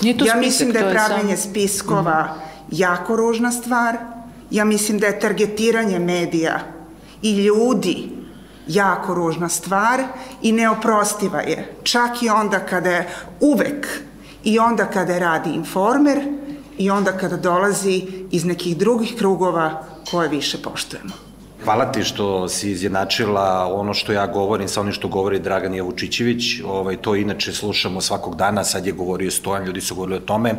Nije 0.00 0.18
to 0.18 0.24
ja 0.24 0.32
spisak, 0.32 0.44
mislim 0.44 0.72
da 0.72 0.78
je 0.78 0.92
pravljenje 0.92 1.36
sam... 1.36 1.50
spiskova 1.50 2.22
mm 2.22 2.26
-hmm. 2.26 2.66
jako 2.70 3.16
ružna 3.16 3.52
stvar. 3.52 3.96
Ja 4.50 4.64
mislim 4.64 4.98
da 4.98 5.06
je 5.06 5.20
targetiranje 5.20 5.98
medija 5.98 6.60
i 7.22 7.44
ljudi 7.44 8.08
jako 8.66 9.14
ružna 9.14 9.48
stvar 9.48 10.02
i 10.42 10.52
neoprostiva 10.52 11.40
je. 11.40 11.74
Čak 11.82 12.22
i 12.22 12.28
onda 12.28 12.58
kada 12.58 12.90
je 12.90 13.08
uvek 13.40 13.86
i 14.44 14.58
onda 14.58 14.86
kada 14.86 15.18
radi 15.18 15.50
informer 15.50 16.18
i 16.78 16.90
onda 16.90 17.12
kada 17.12 17.36
dolazi 17.36 18.02
iz 18.30 18.44
nekih 18.44 18.76
drugih 18.76 19.14
krugova 19.18 19.82
koje 20.10 20.28
više 20.28 20.58
poštujemo. 20.62 21.26
Hvala 21.64 21.92
ti 21.92 22.04
što 22.04 22.48
si 22.48 22.70
izjednačila 22.70 23.74
ono 23.74 23.94
što 23.94 24.12
ja 24.12 24.26
govorim 24.26 24.68
sa 24.68 24.80
onim 24.80 24.92
što 24.92 25.08
govori 25.08 25.38
Dragan 25.38 25.74
Jevučićević. 25.74 26.44
Ovaj, 26.66 26.96
to 26.96 27.14
inače 27.14 27.52
slušamo 27.52 28.00
svakog 28.00 28.36
dana, 28.36 28.64
sad 28.64 28.86
je 28.86 28.92
govorio 28.92 29.30
Stojan, 29.30 29.64
ljudi 29.64 29.80
su 29.80 29.94
govorili 29.94 30.16
o 30.16 30.26
tome. 30.26 30.54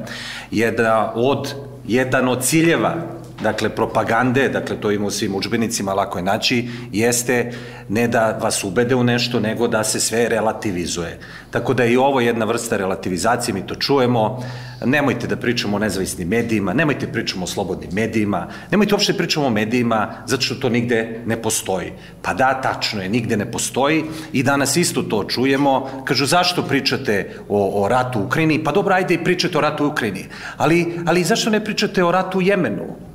Jedna 0.51 1.11
od, 1.15 1.53
jedan 1.87 2.27
od 2.27 2.43
ciljeva 2.43 2.95
dakle, 3.41 3.69
propagande, 3.69 4.49
dakle, 4.49 4.75
to 4.81 4.91
ima 4.91 5.05
u 5.05 5.11
svim 5.11 5.35
učbenicima, 5.35 5.93
lako 5.93 6.19
je 6.19 6.23
naći, 6.23 6.69
jeste 6.91 7.51
ne 7.89 8.07
da 8.07 8.39
vas 8.41 8.63
ubede 8.63 8.95
u 8.95 9.03
nešto, 9.03 9.39
nego 9.39 9.67
da 9.67 9.83
se 9.83 9.99
sve 9.99 10.29
relativizuje. 10.29 11.19
Tako 11.51 11.73
da 11.73 11.83
je 11.83 11.93
i 11.93 11.97
ovo 11.97 12.19
jedna 12.21 12.45
vrsta 12.45 12.77
relativizacije, 12.77 13.53
mi 13.53 13.67
to 13.67 13.75
čujemo, 13.75 14.43
nemojte 14.85 15.27
da 15.27 15.35
pričamo 15.35 15.77
o 15.77 15.79
nezavisnim 15.79 16.27
medijima, 16.27 16.73
nemojte 16.73 17.05
da 17.05 17.11
pričamo 17.11 17.43
o 17.43 17.47
slobodnim 17.47 17.89
medijima, 17.93 18.47
nemojte 18.71 18.93
uopšte 18.93 19.13
da 19.13 19.17
pričamo 19.17 19.45
o 19.45 19.49
medijima 19.49 20.09
zato 20.25 20.41
što 20.41 20.55
to 20.55 20.69
nigde 20.69 21.21
ne 21.25 21.41
postoji. 21.41 21.91
Pa 22.21 22.33
da, 22.33 22.61
tačno 22.61 23.01
je, 23.01 23.09
nigde 23.09 23.37
ne 23.37 23.51
postoji 23.51 24.03
i 24.33 24.43
danas 24.43 24.75
isto 24.77 25.01
to 25.01 25.23
čujemo. 25.23 26.03
Kažu, 26.05 26.25
zašto 26.25 26.63
pričate 26.63 27.31
o, 27.49 27.83
o 27.83 27.87
ratu 27.87 28.19
u 28.19 28.25
Ukrajini? 28.25 28.63
Pa 28.63 28.71
dobro, 28.71 28.95
ajde 28.95 29.13
i 29.13 29.23
pričate 29.23 29.57
o 29.57 29.61
ratu 29.61 29.85
u 29.85 29.87
Ukrajini. 29.87 30.25
Ali, 30.57 30.99
ali 31.05 31.23
zašto 31.23 31.49
ne 31.49 31.63
pričate 31.63 32.03
o 32.03 32.11
ratu 32.11 32.37
u 32.37 32.41
Jemenu? 32.41 33.07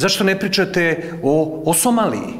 Zašto 0.00 0.24
ne 0.24 0.38
pričate 0.38 1.12
o, 1.22 1.62
o 1.66 1.74
Somaliji? 1.74 2.32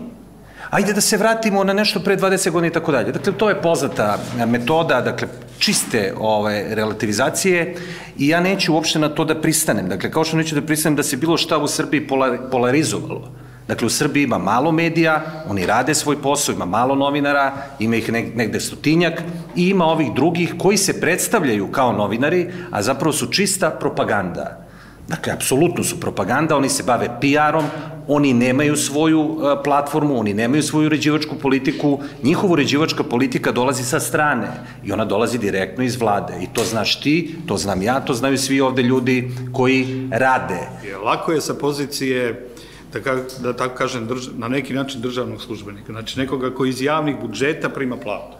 Ajde 0.70 0.92
da 0.92 1.00
se 1.00 1.16
vratimo 1.16 1.64
na 1.64 1.72
nešto 1.72 2.00
pre 2.00 2.16
20 2.16 2.50
godina 2.50 2.70
i 2.70 2.72
tako 2.72 2.92
dalje. 2.92 3.12
Dakle, 3.12 3.32
to 3.32 3.48
je 3.48 3.60
poznata 3.62 4.18
metoda, 4.46 5.00
dakle, 5.00 5.28
čiste 5.58 6.14
ove, 6.18 6.74
relativizacije 6.74 7.74
i 8.18 8.28
ja 8.28 8.40
neću 8.40 8.74
uopšte 8.74 8.98
na 8.98 9.08
to 9.08 9.24
da 9.24 9.36
pristanem. 9.40 9.88
Dakle, 9.88 10.10
kao 10.10 10.24
što 10.24 10.36
neću 10.36 10.54
da 10.54 10.62
pristanem 10.62 10.96
da 10.96 11.02
se 11.02 11.16
bilo 11.16 11.36
šta 11.36 11.58
u 11.58 11.68
Srbiji 11.68 12.06
polarizovalo. 12.50 13.28
Dakle, 13.68 13.86
u 13.86 13.90
Srbiji 13.90 14.24
ima 14.24 14.38
malo 14.38 14.72
medija, 14.72 15.44
oni 15.48 15.66
rade 15.66 15.94
svoj 15.94 16.22
posao, 16.22 16.54
ima 16.54 16.64
malo 16.64 16.94
novinara, 16.94 17.52
ima 17.78 17.96
ih 17.96 18.12
negde 18.12 18.60
stotinjak 18.60 19.20
i 19.56 19.68
ima 19.68 19.84
ovih 19.84 20.14
drugih 20.14 20.54
koji 20.58 20.76
se 20.76 21.00
predstavljaju 21.00 21.68
kao 21.72 21.92
novinari, 21.92 22.48
a 22.70 22.82
zapravo 22.82 23.12
su 23.12 23.26
čista 23.26 23.70
propaganda. 23.70 24.69
Dakle, 25.10 25.32
apsolutno 25.32 25.84
su 25.84 26.00
propaganda, 26.00 26.56
oni 26.56 26.68
se 26.68 26.82
bave 26.82 27.08
PR-om, 27.20 27.64
oni 28.08 28.32
nemaju 28.32 28.76
svoju 28.76 29.20
uh, 29.20 29.42
platformu, 29.64 30.18
oni 30.18 30.34
nemaju 30.34 30.62
svoju 30.62 30.86
uređivačku 30.86 31.34
politiku, 31.34 31.98
njihova 32.22 32.52
uređivačka 32.52 33.02
politika 33.02 33.52
dolazi 33.52 33.82
sa 33.84 34.00
strane 34.00 34.48
i 34.84 34.92
ona 34.92 35.04
dolazi 35.04 35.38
direktno 35.38 35.84
iz 35.84 35.96
vlade. 36.00 36.34
I 36.42 36.46
to 36.54 36.64
znaš 36.64 37.00
ti, 37.00 37.34
to 37.46 37.56
znam 37.56 37.82
ja, 37.82 38.00
to 38.00 38.14
znaju 38.14 38.38
svi 38.38 38.60
ovde 38.60 38.82
ljudi 38.82 39.30
koji 39.52 40.08
rade. 40.12 40.68
Lako 41.04 41.32
je 41.32 41.40
sa 41.40 41.54
pozicije 41.54 42.48
da, 42.92 43.00
ka, 43.00 43.16
da 43.42 43.56
tako 43.56 43.74
kažem, 43.74 44.06
drž, 44.06 44.28
na 44.38 44.48
neki 44.48 44.74
način 44.74 45.00
državnog 45.00 45.42
službenika, 45.42 45.92
znači 45.92 46.18
nekoga 46.18 46.54
koji 46.54 46.70
iz 46.70 46.82
javnih 46.82 47.16
budžeta 47.20 47.68
prima 47.68 47.96
platu. 47.96 48.36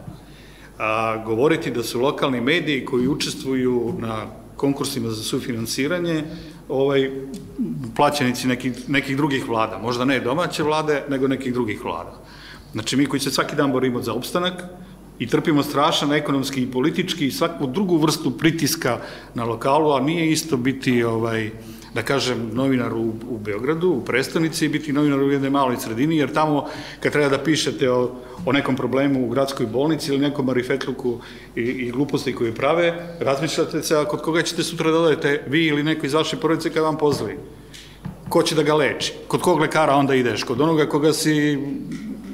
A, 0.79 1.17
govoriti 1.25 1.71
da 1.71 1.83
su 1.83 1.99
lokalni 1.99 2.41
mediji 2.41 2.85
koji 2.85 3.07
učestvuju 3.07 3.93
na 3.99 4.25
konkursima 4.55 5.09
za 5.09 5.23
sufinansiranje, 5.23 6.23
ovaj, 6.71 7.11
plaćenici 7.95 8.47
nekih, 8.47 8.89
nekih 8.89 9.17
drugih 9.17 9.49
vlada, 9.49 9.77
možda 9.77 10.05
ne 10.05 10.19
domaće 10.19 10.63
vlade, 10.63 11.03
nego 11.09 11.27
nekih 11.27 11.53
drugih 11.53 11.83
vlada. 11.83 12.17
Znači, 12.71 12.97
mi 12.97 13.05
koji 13.05 13.19
se 13.19 13.31
svaki 13.31 13.55
dan 13.55 13.71
borimo 13.71 14.01
za 14.01 14.13
opstanak 14.13 14.63
i 15.19 15.27
trpimo 15.27 15.63
strašan 15.63 16.13
ekonomski 16.13 16.63
i 16.63 16.71
politički 16.71 17.27
i 17.27 17.31
svaku 17.31 17.67
drugu 17.67 17.97
vrstu 17.97 18.31
pritiska 18.37 18.99
na 19.33 19.43
lokalu, 19.43 19.91
a 19.91 19.99
nije 19.99 20.31
isto 20.31 20.57
biti 20.57 21.03
ovaj, 21.03 21.51
da 21.93 22.01
kažem, 22.01 22.49
novinar 22.53 22.93
u, 22.93 23.13
u 23.29 23.37
Beogradu, 23.37 23.89
u 23.89 24.05
prestonici 24.05 24.65
i 24.65 24.69
biti 24.69 24.93
novinar 24.93 25.19
u 25.19 25.31
jednoj 25.31 25.49
maloj 25.49 25.77
sredini, 25.77 26.17
jer 26.17 26.33
tamo 26.33 26.67
kad 26.99 27.11
treba 27.11 27.29
da 27.29 27.43
pišete 27.43 27.91
o, 27.91 28.11
o 28.45 28.51
nekom 28.51 28.75
problemu 28.75 29.25
u 29.25 29.29
gradskoj 29.29 29.65
bolnici 29.65 30.11
ili 30.11 30.21
nekom 30.21 30.45
marifetluku 30.45 31.19
i, 31.55 31.61
i 31.61 31.91
gluposti 31.91 32.35
koje 32.35 32.55
prave, 32.55 33.15
razmišljate 33.19 33.83
se 33.83 34.05
kod 34.09 34.21
koga 34.21 34.41
ćete 34.41 34.63
sutra 34.63 34.91
da 34.91 34.97
dodajete 34.97 35.43
vi 35.47 35.65
ili 35.65 35.83
neko 35.83 36.05
iz 36.05 36.13
vaše 36.13 36.37
porodice 36.37 36.69
kada 36.69 36.85
vam 36.85 36.97
pozdravi. 36.97 37.37
Ko 38.29 38.43
će 38.43 38.55
da 38.55 38.63
ga 38.63 38.75
leči? 38.75 39.13
Kod 39.27 39.41
kog 39.41 39.59
lekara 39.59 39.95
onda 39.95 40.15
ideš? 40.15 40.43
Kod 40.43 40.61
onoga 40.61 40.85
koga 40.85 41.13
si 41.13 41.59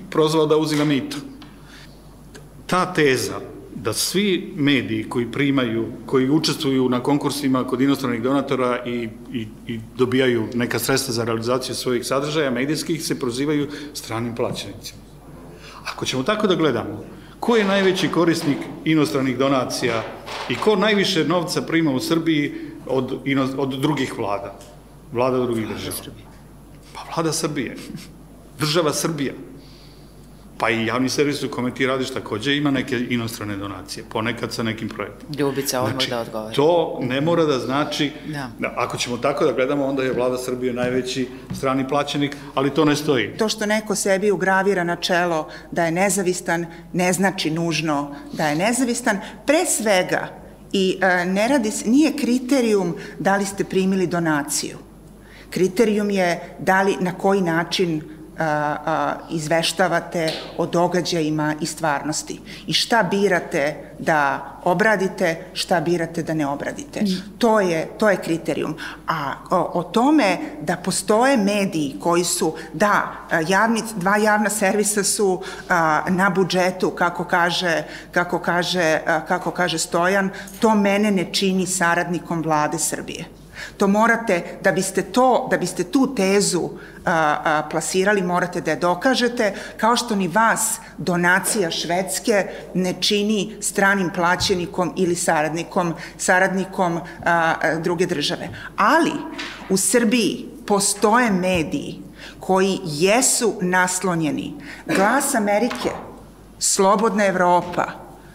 prozvao 0.10 0.46
da 0.46 0.58
uzima 0.58 0.86
mito. 0.86 1.18
Ta 2.68 2.94
teza 2.94 3.57
da 3.84 3.94
svi 3.94 4.54
mediji 4.56 5.10
koji 5.10 5.32
primaju, 5.32 5.86
koji 6.06 6.30
učestvuju 6.30 6.90
na 6.90 7.00
konkursima 7.04 7.68
kod 7.68 7.82
inostranih 7.82 8.22
donatora 8.22 8.86
i, 8.86 9.10
i, 9.34 9.48
i 9.68 9.80
dobijaju 9.98 10.48
neka 10.54 10.80
sredstva 10.80 11.14
za 11.14 11.24
realizaciju 11.24 11.76
svojih 11.76 12.06
sadržaja 12.06 12.52
medijskih, 12.52 13.04
se 13.04 13.20
prozivaju 13.20 13.68
stranim 13.94 14.36
plaćenicima. 14.36 15.02
Ako 15.86 16.06
ćemo 16.06 16.24
tako 16.24 16.48
da 16.48 16.56
gledamo, 16.56 17.04
ko 17.40 17.56
je 17.56 17.66
najveći 17.66 18.10
korisnik 18.10 18.58
inostranih 18.86 19.38
donacija 19.38 20.04
i 20.50 20.56
ko 20.56 20.76
najviše 20.76 21.26
novca 21.26 21.62
prima 21.62 21.92
u 21.92 22.00
Srbiji 22.00 22.54
od, 22.88 23.20
od 23.58 23.80
drugih 23.80 24.18
vlada? 24.18 24.60
Vlada 25.14 25.40
drugih 25.46 25.68
država. 25.68 25.98
Pa 26.94 27.02
vlada 27.16 27.32
Srbije. 27.32 27.76
Država 28.60 28.94
Srbija. 28.94 29.34
Pa 30.58 30.70
i 30.70 30.86
javni 30.86 31.10
servis 31.10 31.44
u 31.44 31.50
kome 31.50 31.74
ti 31.74 31.88
radiš 31.88 32.10
takođe 32.10 32.58
ima 32.58 32.72
neke 32.72 33.00
inostrane 33.10 33.58
donacije, 33.58 34.04
ponekad 34.10 34.54
sa 34.54 34.64
nekim 34.64 34.90
projektom. 34.90 35.30
Ljubica, 35.40 35.82
odmah 35.82 35.94
znači, 35.94 36.10
da 36.10 36.20
odgovori. 36.20 36.56
To 36.56 37.00
ne 37.02 37.22
mora 37.22 37.46
da 37.46 37.60
znači, 37.60 38.12
da. 38.28 38.52
da. 38.60 38.74
ako 38.78 38.98
ćemo 38.98 39.18
tako 39.18 39.46
da 39.46 39.52
gledamo, 39.52 39.86
onda 39.86 40.04
je 40.04 40.14
vlada 40.14 40.38
Srbije 40.38 40.74
najveći 40.74 41.28
strani 41.58 41.88
plaćenik, 41.88 42.36
ali 42.56 42.74
to 42.74 42.86
ne 42.86 42.96
stoji. 42.96 43.38
To 43.38 43.50
što 43.50 43.66
neko 43.66 43.96
sebi 43.96 44.32
ugravira 44.32 44.84
na 44.84 44.96
čelo 44.96 45.48
da 45.72 45.86
je 45.86 45.92
nezavistan, 45.92 46.66
ne 46.94 47.14
znači 47.14 47.52
nužno 47.52 48.16
da 48.34 48.48
je 48.48 48.56
nezavistan. 48.56 49.18
Pre 49.46 49.66
svega, 49.66 50.48
i 50.72 50.98
e, 51.02 51.26
ne 51.26 51.48
radi, 51.48 51.72
nije 51.86 52.12
kriterijum 52.18 52.96
da 53.20 53.38
li 53.38 53.46
ste 53.46 53.64
primili 53.64 54.08
donaciju. 54.08 54.78
Kriterijum 55.50 56.10
je 56.10 56.56
da 56.60 56.82
li, 56.82 56.96
na 57.00 57.18
koji 57.18 57.42
način 57.42 58.17
izveštavate 59.30 60.32
o 60.58 60.66
događajima 60.66 61.56
i 61.62 61.66
stvarnosti 61.66 62.42
i 62.68 62.74
šta 62.74 63.04
birate 63.04 63.76
da 64.00 64.52
obradite, 64.64 65.46
šta 65.54 65.80
birate 65.82 66.24
da 66.24 66.34
ne 66.34 66.48
obradite. 66.48 67.02
Mm. 67.02 67.38
To 67.38 67.60
je, 67.60 67.90
to 67.98 68.10
je 68.10 68.18
kriterijum. 68.18 68.76
A 69.08 69.34
o, 69.52 69.72
o 69.74 69.84
tome 69.84 70.38
da 70.62 70.76
postoje 70.76 71.38
mediji 71.38 71.96
koji 72.00 72.24
su, 72.24 72.54
da, 72.74 73.12
javni, 73.48 73.84
dva 73.96 74.18
javna 74.18 74.50
servisa 74.50 75.04
su 75.04 75.42
a, 75.70 76.02
na 76.10 76.30
budžetu, 76.30 76.92
kako 76.92 77.24
kaže, 77.24 77.84
kako, 78.12 78.40
kaže, 78.40 79.00
a, 79.06 79.26
kako 79.26 79.52
kaže 79.52 79.78
Stojan, 79.80 80.30
to 80.60 80.76
mene 80.76 81.12
ne 81.12 81.34
čini 81.34 81.68
saradnikom 81.68 82.42
vlade 82.42 82.80
Srbije. 82.80 83.26
To 83.78 83.88
morate, 83.88 84.44
da 84.64 84.72
biste 84.72 85.02
to, 85.02 85.48
da 85.52 85.58
biste 85.58 85.84
tu 85.84 86.16
tezu 86.16 86.70
a, 87.06 87.38
a, 87.44 87.64
plasirali, 87.70 88.22
morate 88.22 88.62
da 88.62 88.72
je 88.72 88.78
dokažete, 88.78 89.54
kao 89.78 89.96
što 89.96 90.16
ni 90.16 90.28
vas 90.28 90.80
donacija 90.98 91.72
Švedske 91.72 92.48
ne 92.74 92.94
čini 93.02 93.58
stranim 93.62 94.10
plaćenikom 94.16 94.94
ili 94.96 95.16
saradnikom, 95.16 95.94
saradnikom 96.18 96.98
a, 96.98 97.02
a, 97.24 97.76
druge 97.76 98.06
države. 98.06 98.50
Ali 98.78 99.12
u 99.70 99.78
Srbiji 99.78 100.50
postoje 100.68 101.32
mediji 101.32 102.02
koji 102.40 102.80
jesu 102.84 103.54
naslonjeni. 103.62 104.54
Glas 104.86 105.36
Amerike, 105.36 105.90
Slobodna 106.60 107.26
Evropa, 107.26 107.86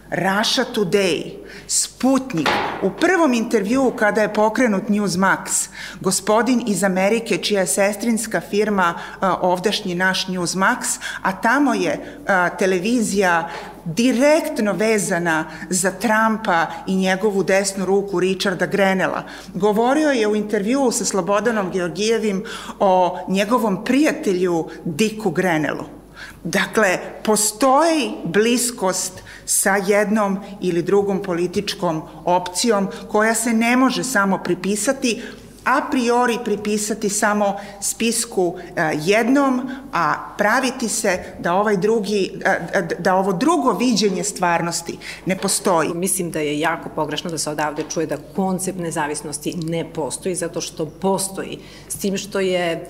Russia 0.09 0.65
Today, 0.75 1.42
Sputnik, 1.67 2.49
u 2.81 2.89
prvom 2.89 3.33
intervjuu 3.33 3.91
kada 3.91 4.21
je 4.21 4.33
pokrenut 4.33 4.83
Newsmax, 4.89 5.67
gospodin 6.01 6.63
iz 6.67 6.83
Amerike, 6.83 7.37
čija 7.37 7.61
je 7.61 7.67
sestrinska 7.67 8.41
firma 8.41 8.93
ovdašnji 9.41 9.95
naš 9.95 10.27
Newsmax, 10.27 10.99
a 11.21 11.31
tamo 11.31 11.73
je 11.73 12.19
televizija 12.59 13.49
direktno 13.85 14.73
vezana 14.73 15.45
za 15.69 15.91
Trumpa 15.91 16.67
i 16.87 16.95
njegovu 16.95 17.43
desnu 17.43 17.85
ruku 17.85 18.19
Richarda 18.19 18.65
Grenela. 18.65 19.23
Govorio 19.53 20.09
je 20.09 20.27
u 20.27 20.35
intervjuu 20.35 20.91
sa 20.91 21.05
Slobodanom 21.05 21.71
Georgijevim 21.71 22.43
o 22.79 23.19
njegovom 23.27 23.83
prijatelju 23.83 24.69
Diku 24.85 25.31
Grenelu. 25.31 26.02
Dakle, 26.43 26.99
postoji 27.23 28.11
bliskost 28.23 29.13
sa 29.45 29.75
jednom 29.75 30.39
ili 30.61 30.81
drugom 30.81 31.23
političkom 31.23 32.01
opcijom 32.25 32.87
koja 33.11 33.35
se 33.35 33.53
ne 33.53 33.77
može 33.77 34.03
samo 34.03 34.37
pripisati 34.37 35.21
a 35.65 35.81
priori 35.91 36.37
pripisati 36.45 37.09
samo 37.09 37.55
spisku 37.81 38.55
e, 38.57 38.91
jednom, 39.01 39.69
a 39.93 40.15
praviti 40.37 40.89
se 40.89 41.23
da 41.39 41.53
ovaj 41.53 41.77
drugi, 41.77 42.31
e, 42.45 42.81
da 42.99 43.15
ovo 43.15 43.33
drugo 43.33 43.71
viđenje 43.71 44.23
stvarnosti 44.23 44.97
ne 45.25 45.37
postoji. 45.37 45.93
Mislim 45.93 46.31
da 46.31 46.39
je 46.39 46.59
jako 46.59 46.89
pogrešno 46.89 47.31
da 47.31 47.37
se 47.37 47.49
odavde 47.49 47.83
čuje 47.93 48.07
da 48.07 48.17
koncept 48.35 48.79
nezavisnosti 48.79 49.55
ne 49.63 49.93
postoji, 49.93 50.35
zato 50.35 50.61
što 50.61 50.85
postoji. 50.85 51.59
S 51.87 51.95
tim 51.95 52.17
što 52.17 52.39
je 52.39 52.89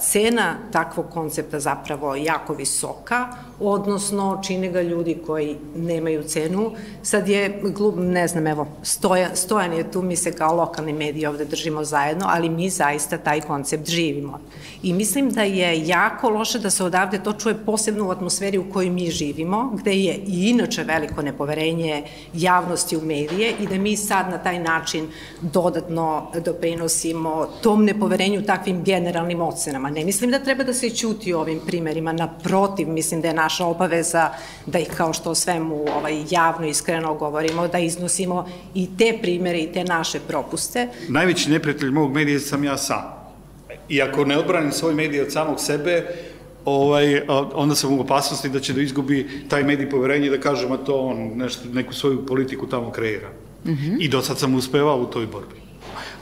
cena 0.00 0.54
takvog 0.72 1.06
koncepta 1.10 1.60
zapravo 1.60 2.14
jako 2.14 2.54
visoka, 2.54 3.28
odnosno 3.60 4.40
čine 4.46 4.68
ga 4.68 4.82
ljudi 4.82 5.18
koji 5.26 5.56
nemaju 5.76 6.22
cenu. 6.22 6.72
Sad 7.02 7.28
je, 7.28 7.62
ne 7.96 8.28
znam, 8.28 8.46
evo, 8.46 8.66
Stojan, 8.82 9.30
Stojan 9.34 9.72
je 9.72 9.90
tu, 9.90 10.02
mi 10.02 10.16
se 10.16 10.32
kao 10.32 10.56
lokalni 10.56 10.92
mediji 10.92 11.26
ovde 11.26 11.44
držimo 11.44 11.84
zajedno, 11.84 12.26
ali 12.28 12.48
mi 12.48 12.70
zaista 12.70 13.18
taj 13.18 13.40
koncept 13.40 13.88
živimo. 13.88 14.40
I 14.82 14.92
mislim 14.92 15.30
da 15.30 15.42
je 15.42 15.86
jako 15.86 16.28
loše 16.28 16.58
da 16.58 16.70
se 16.70 16.84
odavde 16.84 17.22
to 17.22 17.32
čuje 17.32 17.54
posebno 17.66 18.08
u 18.08 18.10
atmosferi 18.10 18.58
u 18.58 18.70
kojoj 18.72 18.90
mi 18.90 19.10
živimo, 19.10 19.72
gde 19.74 19.92
je 19.92 20.14
i 20.14 20.48
inače 20.48 20.84
veliko 20.84 21.22
nepoverenje 21.22 22.02
javnosti 22.34 22.96
u 22.96 23.00
medije 23.00 23.54
i 23.60 23.66
da 23.66 23.74
mi 23.74 23.96
sad 23.96 24.30
na 24.30 24.38
taj 24.38 24.58
način 24.58 25.08
dodatno 25.40 26.30
doprinosimo 26.44 27.46
tom 27.62 27.84
nepoverenju 27.84 28.42
takvim 28.42 28.84
generalnim 28.84 29.40
ocenama. 29.40 29.90
Ne 29.90 30.04
mislim 30.04 30.30
da 30.30 30.38
treba 30.38 30.64
da 30.64 30.74
se 30.74 30.90
ćuti 30.90 31.32
ovim 31.32 31.60
primerima, 31.66 32.12
naprotiv, 32.12 32.88
mislim 32.88 33.20
da 33.20 33.28
je 33.28 33.34
naša 33.48 33.66
obaveza 33.66 34.30
da 34.66 34.78
ih 34.78 34.88
kao 34.96 35.12
što 35.12 35.30
o 35.30 35.34
svemu 35.34 35.84
ovaj, 35.96 36.24
javno 36.30 36.66
iskreno 36.68 37.14
govorimo, 37.14 37.68
da 37.68 37.78
iznosimo 37.78 38.44
i 38.74 38.88
te 38.98 39.18
primere 39.22 39.58
i 39.58 39.72
te 39.72 39.84
naše 39.84 40.20
propuste. 40.20 40.88
Najveći 41.08 41.50
neprijatelj 41.50 41.90
mog 41.90 42.12
medija 42.12 42.40
sam 42.40 42.64
ja 42.64 42.76
sam. 42.76 43.02
I 43.88 44.02
ako 44.02 44.24
ne 44.24 44.36
odbranim 44.38 44.72
svoj 44.72 44.94
medij 44.94 45.22
od 45.22 45.32
samog 45.32 45.60
sebe, 45.60 46.04
ovaj, 46.64 47.22
onda 47.54 47.74
sam 47.74 47.92
u 47.92 48.00
opasnosti 48.00 48.48
da 48.48 48.60
će 48.60 48.72
da 48.72 48.82
izgubi 48.82 49.46
taj 49.48 49.64
medij 49.64 49.88
poverenje 49.90 50.30
da 50.30 50.40
kažem, 50.40 50.72
a 50.72 50.76
to 50.76 51.00
on 51.00 51.32
nešto, 51.36 51.68
neku 51.72 51.94
svoju 51.94 52.26
politiku 52.26 52.66
tamo 52.66 52.90
kreira. 52.90 53.30
Mm 53.64 53.70
-hmm. 53.70 53.96
I 54.00 54.08
do 54.08 54.22
sad 54.22 54.38
sam 54.38 54.54
uspevao 54.54 55.00
u 55.00 55.06
toj 55.06 55.26
borbi. 55.26 55.56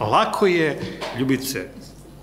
Lako 0.00 0.46
je, 0.46 0.78
ljubice, 1.18 1.66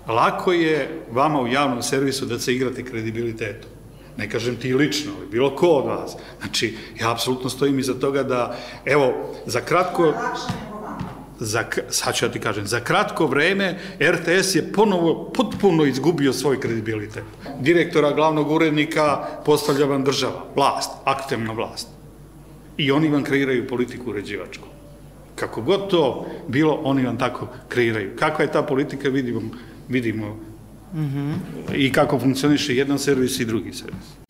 lako 0.08 0.52
je 0.52 0.88
vama 1.12 1.40
u 1.40 1.48
javnom 1.48 1.82
servisu 1.82 2.26
da 2.26 2.38
se 2.38 2.54
igrate 2.54 2.84
kredibilitetom. 2.84 3.73
Ne 4.16 4.30
kažem 4.30 4.56
ti 4.56 4.74
lično, 4.74 5.12
ali 5.18 5.26
bilo 5.30 5.56
ko 5.56 5.68
od 5.68 5.86
vas. 5.86 6.16
Znači, 6.40 6.76
ja 7.00 7.12
apsolutno 7.12 7.50
stojim 7.50 7.78
iza 7.78 7.94
toga 7.94 8.22
da, 8.22 8.56
evo, 8.84 9.12
za 9.46 9.60
kratko 9.60 10.12
za, 11.40 11.64
sad 11.88 12.14
ću 12.14 12.24
ja 12.24 12.30
ti 12.32 12.40
kažem, 12.40 12.66
za 12.66 12.80
kratko 12.80 13.26
vreme 13.26 13.78
RTS 14.00 14.54
je 14.54 14.72
ponovo 14.72 15.30
potpuno 15.34 15.84
izgubio 15.84 16.32
svoj 16.32 16.60
kredibilitet. 16.60 17.24
Direktora, 17.60 18.12
glavnog 18.12 18.50
urednika 18.50 19.26
postavlja 19.44 19.86
vam 19.86 20.04
država, 20.04 20.44
vlast, 20.56 20.90
aktivna 21.04 21.52
vlast. 21.52 21.88
I 22.76 22.90
oni 22.90 23.08
vam 23.08 23.24
kreiraju 23.24 23.68
politiku 23.68 24.10
uređivačku. 24.10 24.68
Kako 25.34 25.62
god 25.62 25.90
to 25.90 26.26
bilo, 26.48 26.80
oni 26.84 27.06
vam 27.06 27.18
tako 27.18 27.48
kreiraju. 27.68 28.16
Kakva 28.16 28.44
je 28.44 28.52
ta 28.52 28.62
politika, 28.62 29.08
vidimo, 29.08 29.40
vidimo 29.88 30.38
mm 30.94 31.00
-hmm. 31.00 31.34
i 31.74 31.92
kako 31.92 32.18
funkcioniše 32.18 32.76
jedan 32.76 32.98
servis 32.98 33.40
i 33.40 33.44
drugi 33.44 33.72
servis. 33.72 34.23